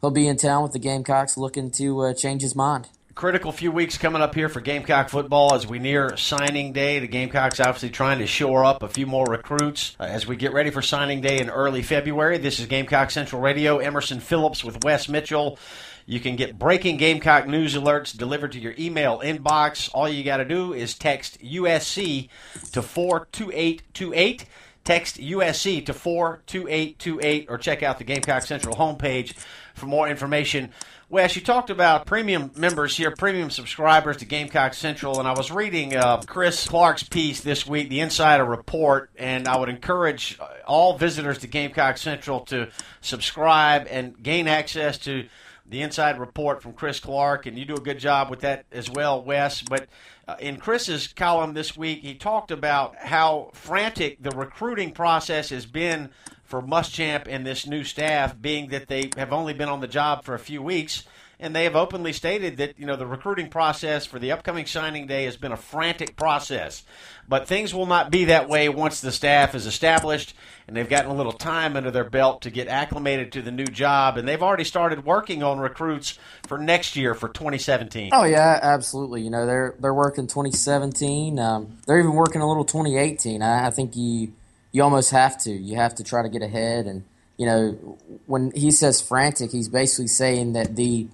he'll 0.00 0.10
be 0.10 0.26
in 0.26 0.38
town 0.38 0.62
with 0.62 0.72
the 0.72 0.78
Gamecocks, 0.78 1.36
looking 1.36 1.70
to 1.72 2.00
uh, 2.00 2.14
change 2.14 2.40
his 2.40 2.56
mind. 2.56 2.88
Critical 3.14 3.52
few 3.52 3.70
weeks 3.70 3.98
coming 3.98 4.22
up 4.22 4.34
here 4.34 4.48
for 4.48 4.62
Gamecock 4.62 5.10
football 5.10 5.54
as 5.54 5.66
we 5.66 5.78
near 5.78 6.16
signing 6.16 6.72
day. 6.72 7.00
The 7.00 7.06
Gamecocks 7.06 7.60
obviously 7.60 7.90
trying 7.90 8.20
to 8.20 8.26
shore 8.26 8.64
up 8.64 8.82
a 8.82 8.88
few 8.88 9.04
more 9.04 9.26
recruits 9.26 9.94
as 9.98 10.26
we 10.26 10.36
get 10.36 10.54
ready 10.54 10.70
for 10.70 10.80
signing 10.80 11.20
day 11.20 11.38
in 11.38 11.50
early 11.50 11.82
February. 11.82 12.38
This 12.38 12.60
is 12.60 12.66
Gamecock 12.66 13.10
Central 13.10 13.42
Radio. 13.42 13.76
Emerson 13.76 14.20
Phillips 14.20 14.64
with 14.64 14.82
Wes 14.84 15.06
Mitchell. 15.06 15.58
You 16.06 16.20
can 16.20 16.36
get 16.36 16.58
breaking 16.58 16.96
Gamecock 16.96 17.46
news 17.46 17.74
alerts 17.74 18.16
delivered 18.16 18.52
to 18.52 18.58
your 18.58 18.74
email 18.78 19.20
inbox. 19.20 19.90
All 19.92 20.08
you 20.08 20.24
got 20.24 20.38
to 20.38 20.44
do 20.44 20.72
is 20.72 20.94
text 20.94 21.40
USC 21.42 22.28
to 22.72 22.82
42828. 22.82 24.46
Text 24.82 25.18
USC 25.18 25.84
to 25.86 25.92
42828 25.92 27.46
or 27.50 27.58
check 27.58 27.82
out 27.82 27.98
the 27.98 28.04
Gamecock 28.04 28.42
Central 28.42 28.74
homepage 28.74 29.34
for 29.74 29.86
more 29.86 30.08
information. 30.08 30.70
Wes, 31.10 31.34
you 31.34 31.42
talked 31.42 31.70
about 31.70 32.06
premium 32.06 32.52
members 32.54 32.96
here, 32.96 33.10
premium 33.10 33.50
subscribers 33.50 34.18
to 34.18 34.24
Gamecock 34.24 34.74
Central, 34.74 35.18
and 35.18 35.26
I 35.26 35.32
was 35.32 35.50
reading 35.50 35.96
uh, 35.96 36.22
Chris 36.24 36.68
Clark's 36.68 37.02
piece 37.02 37.40
this 37.40 37.66
week, 37.66 37.88
the 37.88 37.98
Insider 37.98 38.44
Report, 38.44 39.10
and 39.18 39.48
I 39.48 39.58
would 39.58 39.68
encourage 39.68 40.38
all 40.68 40.96
visitors 40.96 41.38
to 41.38 41.48
Gamecock 41.48 41.98
Central 41.98 42.40
to 42.46 42.68
subscribe 43.00 43.88
and 43.90 44.22
gain 44.22 44.46
access 44.46 44.98
to 44.98 45.26
the 45.70 45.82
Inside 45.82 46.18
Report 46.18 46.62
from 46.62 46.72
Chris 46.72 47.00
Clark, 47.00 47.46
and 47.46 47.56
you 47.56 47.64
do 47.64 47.76
a 47.76 47.80
good 47.80 47.98
job 47.98 48.28
with 48.28 48.40
that 48.40 48.66
as 48.72 48.90
well, 48.90 49.22
Wes. 49.22 49.62
But 49.62 49.88
uh, 50.26 50.36
in 50.40 50.56
Chris's 50.56 51.08
column 51.08 51.54
this 51.54 51.76
week, 51.76 52.00
he 52.00 52.14
talked 52.14 52.50
about 52.50 52.96
how 52.96 53.50
frantic 53.54 54.20
the 54.20 54.30
recruiting 54.30 54.92
process 54.92 55.50
has 55.50 55.66
been 55.66 56.10
for 56.44 56.60
Muschamp 56.60 57.28
and 57.28 57.46
this 57.46 57.66
new 57.66 57.84
staff, 57.84 58.40
being 58.40 58.70
that 58.70 58.88
they 58.88 59.10
have 59.16 59.32
only 59.32 59.54
been 59.54 59.68
on 59.68 59.80
the 59.80 59.86
job 59.86 60.24
for 60.24 60.34
a 60.34 60.38
few 60.40 60.60
weeks 60.60 61.04
and 61.40 61.56
they 61.56 61.64
have 61.64 61.74
openly 61.74 62.12
stated 62.12 62.58
that 62.58 62.78
you 62.78 62.86
know 62.86 62.96
the 62.96 63.06
recruiting 63.06 63.48
process 63.48 64.06
for 64.06 64.18
the 64.18 64.30
upcoming 64.30 64.66
signing 64.66 65.06
day 65.06 65.24
has 65.24 65.36
been 65.36 65.52
a 65.52 65.56
frantic 65.56 66.14
process. 66.14 66.84
But 67.26 67.48
things 67.48 67.74
will 67.74 67.86
not 67.86 68.10
be 68.10 68.26
that 68.26 68.48
way 68.48 68.68
once 68.68 69.00
the 69.00 69.10
staff 69.10 69.54
is 69.54 69.66
established 69.66 70.34
and 70.68 70.76
they've 70.76 70.88
gotten 70.88 71.10
a 71.10 71.14
little 71.14 71.32
time 71.32 71.76
under 71.76 71.90
their 71.90 72.08
belt 72.08 72.42
to 72.42 72.50
get 72.50 72.68
acclimated 72.68 73.32
to 73.32 73.42
the 73.42 73.50
new 73.50 73.64
job, 73.64 74.16
and 74.16 74.28
they've 74.28 74.42
already 74.42 74.64
started 74.64 75.04
working 75.04 75.42
on 75.42 75.58
recruits 75.58 76.18
for 76.46 76.58
next 76.58 76.94
year 76.94 77.14
for 77.14 77.28
2017. 77.28 78.10
Oh 78.12 78.24
yeah, 78.24 78.58
absolutely. 78.62 79.22
You 79.22 79.30
know 79.30 79.46
they're 79.46 79.74
they're 79.80 79.94
working 79.94 80.26
2017. 80.26 81.38
Um, 81.38 81.78
they're 81.86 81.98
even 81.98 82.14
working 82.14 82.42
a 82.42 82.48
little 82.48 82.64
2018. 82.64 83.42
I, 83.42 83.66
I 83.66 83.70
think 83.70 83.96
you 83.96 84.32
you 84.72 84.82
almost 84.82 85.10
have 85.10 85.38
to. 85.44 85.50
You 85.50 85.76
have 85.76 85.94
to 85.96 86.04
try 86.04 86.22
to 86.22 86.28
get 86.28 86.42
ahead 86.42 86.86
and 86.86 87.04
you 87.40 87.46
know, 87.46 87.96
when 88.26 88.52
he 88.54 88.70
says 88.70 89.00
frantic, 89.00 89.50
he's 89.50 89.70
basically 89.70 90.08
saying 90.08 90.52
that 90.52 90.76
the 90.76 91.08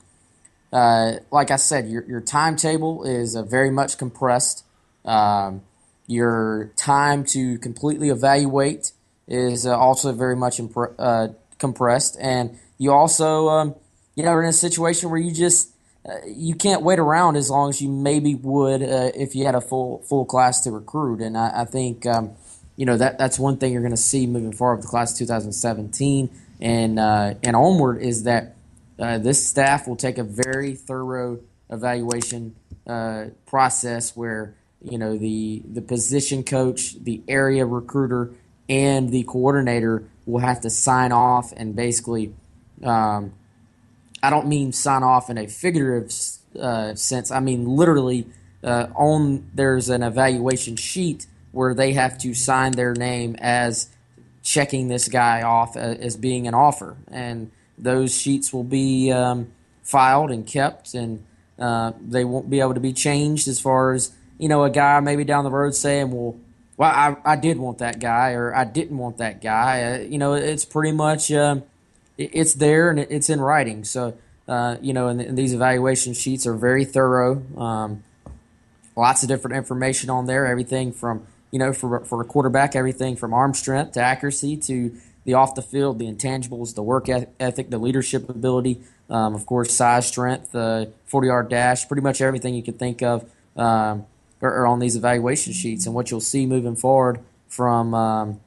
uh, 0.76 1.20
like 1.30 1.50
I 1.50 1.56
said, 1.56 1.88
your, 1.88 2.04
your 2.04 2.20
timetable 2.20 3.04
is 3.04 3.34
uh, 3.34 3.42
very 3.42 3.70
much 3.70 3.96
compressed. 3.96 4.62
Um, 5.06 5.62
your 6.06 6.70
time 6.76 7.24
to 7.26 7.56
completely 7.60 8.10
evaluate 8.10 8.92
is 9.26 9.66
uh, 9.66 9.74
also 9.74 10.12
very 10.12 10.36
much 10.36 10.58
impre- 10.58 10.94
uh, 10.98 11.28
compressed, 11.58 12.18
and 12.20 12.58
you 12.76 12.92
also, 12.92 13.48
um, 13.48 13.74
you 14.16 14.22
know, 14.22 14.28
are 14.28 14.42
in 14.42 14.50
a 14.50 14.52
situation 14.52 15.08
where 15.08 15.18
you 15.18 15.32
just 15.32 15.70
uh, 16.06 16.12
you 16.26 16.54
can't 16.54 16.82
wait 16.82 16.98
around 16.98 17.36
as 17.36 17.48
long 17.48 17.70
as 17.70 17.80
you 17.80 17.88
maybe 17.88 18.34
would 18.34 18.82
if 18.82 19.34
you 19.34 19.46
had 19.46 19.54
a 19.54 19.62
full 19.62 20.02
full 20.02 20.26
class 20.26 20.60
to 20.64 20.70
recruit. 20.70 21.22
And 21.22 21.38
I, 21.38 21.62
I 21.62 21.64
think, 21.64 22.04
um, 22.04 22.32
you 22.76 22.84
know, 22.84 22.98
that 22.98 23.16
that's 23.16 23.38
one 23.38 23.56
thing 23.56 23.72
you're 23.72 23.80
going 23.80 23.92
to 23.92 23.96
see 23.96 24.26
moving 24.26 24.52
forward 24.52 24.76
with 24.76 24.84
the 24.84 24.90
class 24.90 25.12
of 25.12 25.18
2017 25.20 26.28
and 26.60 26.98
and 27.00 27.56
onward 27.56 28.02
is 28.02 28.24
that 28.24 28.55
uh, 28.98 29.18
this 29.18 29.46
staff 29.46 29.86
will 29.86 29.96
take 29.96 30.18
a 30.18 30.24
very 30.24 30.74
thorough 30.74 31.40
evaluation 31.70 32.54
uh, 32.86 33.26
process 33.46 34.16
where 34.16 34.54
you 34.82 34.98
know 34.98 35.16
the 35.16 35.62
the 35.70 35.82
position 35.82 36.44
coach, 36.44 36.94
the 37.02 37.22
area 37.28 37.66
recruiter, 37.66 38.32
and 38.68 39.10
the 39.10 39.22
coordinator 39.24 40.08
will 40.24 40.40
have 40.40 40.60
to 40.62 40.70
sign 40.70 41.12
off 41.12 41.52
and 41.56 41.74
basically. 41.76 42.34
Um, 42.82 43.32
I 44.22 44.30
don't 44.30 44.48
mean 44.48 44.72
sign 44.72 45.02
off 45.02 45.30
in 45.30 45.38
a 45.38 45.46
figurative 45.46 46.10
uh, 46.58 46.94
sense. 46.94 47.30
I 47.30 47.40
mean 47.40 47.64
literally 47.64 48.26
uh, 48.64 48.88
on 48.94 49.50
there's 49.54 49.88
an 49.88 50.02
evaluation 50.02 50.76
sheet 50.76 51.26
where 51.52 51.74
they 51.74 51.92
have 51.92 52.18
to 52.18 52.34
sign 52.34 52.72
their 52.72 52.92
name 52.92 53.36
as 53.38 53.88
checking 54.42 54.88
this 54.88 55.08
guy 55.08 55.42
off 55.42 55.76
uh, 55.76 55.80
as 55.80 56.16
being 56.16 56.46
an 56.46 56.54
offer 56.54 56.96
and 57.08 57.50
those 57.78 58.16
sheets 58.16 58.52
will 58.52 58.64
be 58.64 59.12
um, 59.12 59.52
filed 59.82 60.30
and 60.30 60.46
kept, 60.46 60.94
and 60.94 61.24
uh, 61.58 61.92
they 62.00 62.24
won't 62.24 62.50
be 62.50 62.60
able 62.60 62.74
to 62.74 62.80
be 62.80 62.92
changed 62.92 63.48
as 63.48 63.60
far 63.60 63.92
as 63.92 64.12
you 64.38 64.48
know 64.48 64.64
a 64.64 64.70
guy 64.70 65.00
maybe 65.00 65.24
down 65.24 65.44
the 65.44 65.50
road 65.50 65.74
saying, 65.74 66.10
"Well, 66.10 66.36
well, 66.76 66.90
I, 66.90 67.16
I 67.32 67.36
did 67.36 67.58
want 67.58 67.78
that 67.78 68.00
guy," 68.00 68.32
or 68.32 68.54
"I 68.54 68.64
didn't 68.64 68.98
want 68.98 69.18
that 69.18 69.40
guy." 69.40 69.82
Uh, 69.82 69.98
you 69.98 70.18
know, 70.18 70.34
it's 70.34 70.64
pretty 70.64 70.92
much 70.92 71.30
uh, 71.30 71.60
it's 72.18 72.54
there 72.54 72.90
and 72.90 72.98
it's 72.98 73.30
in 73.30 73.40
writing. 73.40 73.84
So 73.84 74.14
uh, 74.48 74.76
you 74.80 74.92
know, 74.92 75.08
and, 75.08 75.20
and, 75.20 75.36
these 75.36 75.52
evaluation 75.52 76.14
sheets 76.14 76.46
are 76.46 76.54
very 76.54 76.84
thorough. 76.84 77.42
Um, 77.56 78.04
lots 78.94 79.22
of 79.22 79.28
different 79.28 79.56
information 79.56 80.08
on 80.08 80.26
there. 80.26 80.46
Everything 80.46 80.92
from 80.92 81.26
you 81.50 81.58
know 81.58 81.72
for 81.72 82.04
for 82.04 82.20
a 82.20 82.24
quarterback, 82.24 82.76
everything 82.76 83.16
from 83.16 83.34
arm 83.34 83.54
strength 83.54 83.92
to 83.92 84.00
accuracy 84.00 84.56
to 84.58 84.94
the 85.26 85.34
off 85.34 85.56
the 85.56 85.62
field, 85.62 85.98
the 85.98 86.06
intangibles, 86.06 86.74
the 86.74 86.82
work 86.82 87.08
ethic, 87.08 87.68
the 87.68 87.78
leadership 87.78 88.28
ability, 88.30 88.80
um, 89.10 89.34
of 89.34 89.44
course, 89.44 89.74
size, 89.74 90.06
strength, 90.06 90.52
the 90.52 90.90
40 91.06 91.26
yard 91.26 91.48
dash, 91.50 91.86
pretty 91.86 92.00
much 92.00 92.20
everything 92.20 92.54
you 92.54 92.62
can 92.62 92.74
think 92.74 93.02
of 93.02 93.22
um, 93.56 94.06
are, 94.40 94.62
are, 94.62 94.66
on 94.66 94.78
these 94.78 94.96
evaluation 94.96 95.52
sheets. 95.52 95.84
And 95.84 95.94
what 95.94 96.10
you'll 96.10 96.20
see 96.20 96.46
moving 96.46 96.76
forward 96.76 97.20
from 97.48 97.92
um, 97.92 98.40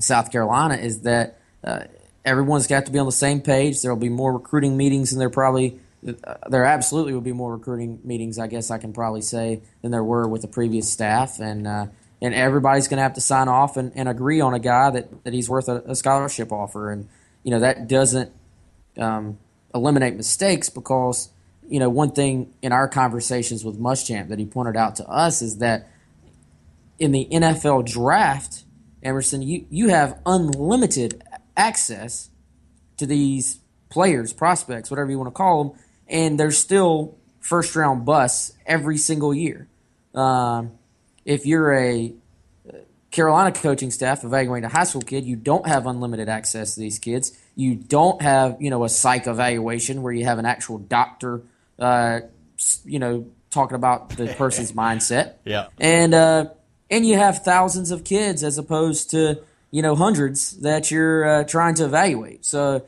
South 0.00 0.32
Carolina 0.32 0.74
is 0.74 1.02
that 1.02 1.38
uh, 1.62 1.84
everyone's 2.24 2.66
got 2.66 2.86
to 2.86 2.92
be 2.92 2.98
on 2.98 3.06
the 3.06 3.12
same 3.12 3.40
page. 3.40 3.80
There 3.80 3.92
will 3.94 4.00
be 4.00 4.08
more 4.08 4.32
recruiting 4.32 4.76
meetings, 4.76 5.12
and 5.12 5.20
there 5.20 5.30
probably 5.30 5.78
uh, 6.06 6.34
there 6.48 6.64
absolutely 6.64 7.14
will 7.14 7.20
be 7.20 7.32
more 7.32 7.52
recruiting 7.52 8.00
meetings. 8.02 8.38
I 8.38 8.48
guess 8.48 8.70
I 8.70 8.78
can 8.78 8.92
probably 8.92 9.22
say 9.22 9.60
than 9.80 9.92
there 9.92 10.04
were 10.04 10.26
with 10.26 10.42
the 10.42 10.48
previous 10.48 10.90
staff, 10.90 11.38
and 11.38 11.66
uh, 11.66 11.86
and 12.24 12.34
everybody's 12.34 12.88
going 12.88 12.96
to 12.96 13.02
have 13.02 13.12
to 13.12 13.20
sign 13.20 13.48
off 13.48 13.76
and, 13.76 13.92
and 13.94 14.08
agree 14.08 14.40
on 14.40 14.54
a 14.54 14.58
guy 14.58 14.88
that, 14.88 15.24
that 15.24 15.34
he's 15.34 15.50
worth 15.50 15.68
a, 15.68 15.82
a 15.84 15.94
scholarship 15.94 16.52
offer. 16.52 16.90
And, 16.90 17.06
you 17.42 17.50
know, 17.50 17.60
that 17.60 17.86
doesn't 17.86 18.32
um, 18.96 19.38
eliminate 19.74 20.16
mistakes 20.16 20.70
because, 20.70 21.28
you 21.68 21.78
know, 21.78 21.90
one 21.90 22.12
thing 22.12 22.54
in 22.62 22.72
our 22.72 22.88
conversations 22.88 23.62
with 23.62 23.78
Muschamp 23.78 24.28
that 24.28 24.38
he 24.38 24.46
pointed 24.46 24.74
out 24.74 24.96
to 24.96 25.06
us 25.06 25.42
is 25.42 25.58
that 25.58 25.86
in 26.98 27.12
the 27.12 27.28
NFL 27.30 27.84
draft, 27.84 28.64
Emerson, 29.02 29.42
you, 29.42 29.66
you 29.68 29.88
have 29.88 30.18
unlimited 30.24 31.22
access 31.58 32.30
to 32.96 33.04
these 33.04 33.58
players, 33.90 34.32
prospects, 34.32 34.90
whatever 34.90 35.10
you 35.10 35.18
want 35.18 35.28
to 35.28 35.36
call 35.36 35.64
them, 35.64 35.78
and 36.08 36.40
there's 36.40 36.56
still 36.56 37.18
first 37.40 37.76
round 37.76 38.06
busts 38.06 38.54
every 38.64 38.96
single 38.96 39.34
year. 39.34 39.68
Um, 40.14 40.72
if 41.24 41.46
you're 41.46 41.72
a 41.72 42.14
Carolina 43.14 43.52
coaching 43.52 43.92
staff 43.92 44.24
evaluating 44.24 44.64
a 44.64 44.68
high 44.68 44.82
school 44.82 45.00
kid, 45.00 45.24
you 45.24 45.36
don't 45.36 45.66
have 45.68 45.86
unlimited 45.86 46.28
access 46.28 46.74
to 46.74 46.80
these 46.80 46.98
kids. 46.98 47.38
You 47.54 47.76
don't 47.76 48.20
have, 48.20 48.60
you 48.60 48.70
know, 48.70 48.82
a 48.82 48.88
psych 48.88 49.28
evaluation 49.28 50.02
where 50.02 50.12
you 50.12 50.24
have 50.24 50.40
an 50.40 50.46
actual 50.46 50.78
doctor, 50.78 51.42
uh, 51.78 52.20
you 52.84 52.98
know, 52.98 53.26
talking 53.50 53.76
about 53.76 54.10
the 54.10 54.26
person's 54.38 54.72
mindset. 54.72 55.34
Yeah. 55.44 55.68
And 55.78 56.12
uh, 56.12 56.46
and 56.90 57.06
you 57.06 57.16
have 57.16 57.44
thousands 57.44 57.92
of 57.92 58.02
kids 58.02 58.42
as 58.42 58.58
opposed 58.58 59.10
to 59.12 59.40
you 59.70 59.82
know 59.82 59.94
hundreds 59.94 60.58
that 60.62 60.90
you're 60.90 61.24
uh, 61.24 61.44
trying 61.44 61.76
to 61.76 61.84
evaluate. 61.84 62.44
So 62.44 62.84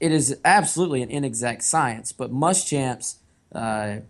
it 0.00 0.12
is 0.12 0.38
absolutely 0.44 1.00
an 1.00 1.10
inexact 1.10 1.62
science. 1.62 2.12
But 2.12 2.30
Muschamp's 2.30 3.16
uh, 3.54 4.00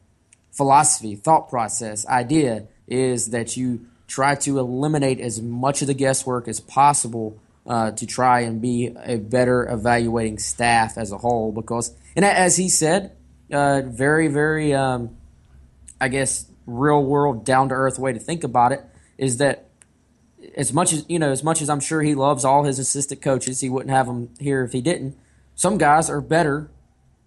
philosophy, 0.51 1.15
thought 1.15 1.49
process, 1.49 2.05
idea 2.09 2.67
is 2.87 3.31
that 3.31 3.57
you 3.57 3.87
try 4.07 4.35
to 4.35 4.59
eliminate 4.59 5.21
as 5.21 5.41
much 5.41 5.81
of 5.81 5.89
the 5.89 5.95
guesswork 5.95 6.49
as 6.49 6.61
possible 6.61 7.39
uh, 7.67 7.93
to 7.93 8.07
try 8.07 8.41
and 8.41 8.61
be 8.61 8.95
a 9.05 9.17
better 9.17 9.69
evaluating 9.69 10.39
staff 10.39 10.99
as 10.99 11.13
a 11.13 11.19
whole. 11.19 11.53
Because, 11.53 11.95
and 12.17 12.25
as 12.25 12.57
he 12.57 12.69
said, 12.69 13.17
uh, 13.53 13.83
very, 13.85 14.29
very, 14.29 14.75
um, 14.75 15.17
I 16.01 16.09
guess, 16.09 16.47
real 16.67 17.03
world, 17.05 17.45
down 17.45 17.69
to 17.69 17.75
earth 17.75 17.99
way 17.99 18.13
to 18.13 18.19
think 18.19 18.45
about 18.45 18.73
it 18.73 18.81
is 19.19 19.39
that 19.39 19.69
as 20.57 20.73
much 20.73 20.93
as 20.93 21.05
you 21.09 21.19
know, 21.19 21.31
as 21.31 21.45
much 21.45 21.63
as 21.63 21.71
I'm 21.71 21.81
sure 21.81 22.03
he 22.03 22.15
loves 22.15 22.45
all 22.45 22.65
his 22.65 22.79
assistant 22.79 23.23
coaches, 23.23 23.61
he 23.61 23.69
wouldn't 23.69 23.91
have 23.91 24.07
them 24.07 24.31
here 24.41 24.65
if 24.65 24.73
he 24.73 24.81
didn't. 24.81 25.17
Some 25.55 25.79
guys 25.79 26.11
are 26.11 26.21
better 26.21 26.71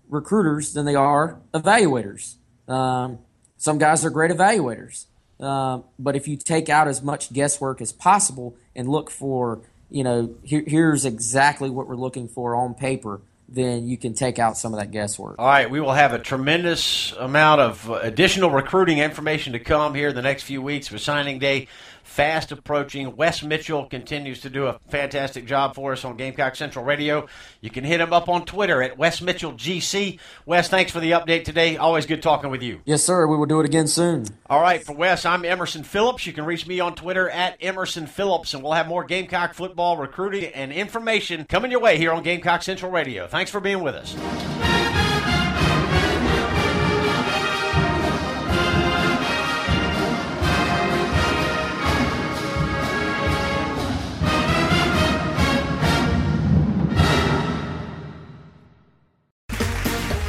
recruiters 0.10 0.74
than 0.74 0.86
they 0.86 0.96
are 0.96 1.40
evaluators. 1.54 2.36
Um, 2.68 3.20
some 3.58 3.78
guys 3.78 4.04
are 4.04 4.10
great 4.10 4.32
evaluators. 4.32 5.06
Uh, 5.40 5.80
but 6.00 6.16
if 6.16 6.28
you 6.28 6.38
take 6.38 6.70
out 6.70 6.88
as 6.88 7.02
much 7.02 7.32
guesswork 7.34 7.82
as 7.82 7.92
possible 7.92 8.56
and 8.76 8.88
look 8.88 9.10
for, 9.10 9.62
you 9.90 10.04
know, 10.04 10.36
here, 10.44 10.64
here's 10.66 11.06
exactly 11.06 11.70
what 11.70 11.88
we're 11.88 11.96
looking 11.96 12.28
for 12.28 12.56
on 12.56 12.74
paper, 12.74 13.22
then 13.48 13.88
you 13.88 13.98
can 13.98 14.14
take 14.14 14.40
out 14.40 14.58
some 14.58 14.74
of 14.74 14.80
that 14.80 14.92
guesswork. 14.92 15.36
All 15.38 15.46
right, 15.46 15.70
we 15.70 15.80
will 15.80 15.94
have 15.94 16.14
a 16.14 16.20
tremendous 16.20 17.12
amount 17.14 17.62
of 17.62 17.90
additional 17.90 18.50
recruiting 18.50 18.98
information 19.00 19.54
to 19.54 19.60
come 19.60 19.94
here 19.94 20.10
in 20.10 20.16
the 20.16 20.22
next 20.22 20.44
few 20.44 20.62
weeks 20.62 20.88
for 20.88 20.98
signing 20.98 21.38
day 21.38 21.68
fast 22.06 22.52
approaching. 22.52 23.16
Wes 23.18 23.44
Mitchell 23.44 23.86
continues 23.88 24.42
to 24.42 24.50
do 24.50 24.68
a 24.68 24.80
fantastic 24.88 25.46
job 25.46 25.76
for 25.76 25.92
us 25.92 26.06
on 26.06 26.16
Gamecock 26.16 26.56
Central 26.56 26.86
Radio. 26.86 27.28
You 27.60 27.70
can 27.72 27.84
hit 27.84 28.00
him 28.00 28.14
up 28.14 28.30
on 28.30 28.46
Twitter 28.46 28.82
at 28.82 28.98
Wes 28.98 29.22
Mitchell 29.22 29.54
GC. 29.54 30.20
Wes, 30.46 30.70
thanks 30.70 30.92
for 30.92 31.00
the 31.00 31.12
update 31.12 31.44
today. 31.44 31.78
Always 31.78 32.06
good 32.06 32.22
talking 32.22 32.52
with 32.52 32.62
you. 32.62 32.80
Yes, 32.86 33.04
sir. 33.04 33.28
We 33.28 33.36
will 33.36 33.48
do 33.48 33.60
it 33.60 33.66
again 33.66 33.88
soon. 33.88 34.26
All 34.50 34.62
right, 34.62 34.84
for 34.84 34.94
Wes, 34.94 35.26
I'm 35.26 35.44
Emerson 35.44 35.84
Phillips. 35.84 36.26
You 36.26 36.32
can 36.32 36.46
reach 36.46 36.68
me 36.68 36.80
on 36.80 36.96
Twitter 36.96 37.30
at 37.30 37.58
Emerson 37.60 38.06
Phillips, 38.08 38.54
and 38.54 38.64
we'll 38.64 38.74
have 38.74 38.88
more 38.88 39.04
Gamecock 39.04 39.56
football 39.56 39.98
recruiting 39.98 40.46
and 40.54 40.72
information 40.72 41.46
coming 41.46 41.72
your 41.72 41.82
way 41.82 41.98
here 41.98 42.14
on 42.14 42.24
Gamecock 42.24 42.62
Central 42.62 42.92
Radio. 42.92 43.28
Thanks 43.28 43.52
for 43.52 43.60
being 43.60 43.82
with 43.82 43.96
us. 43.96 44.75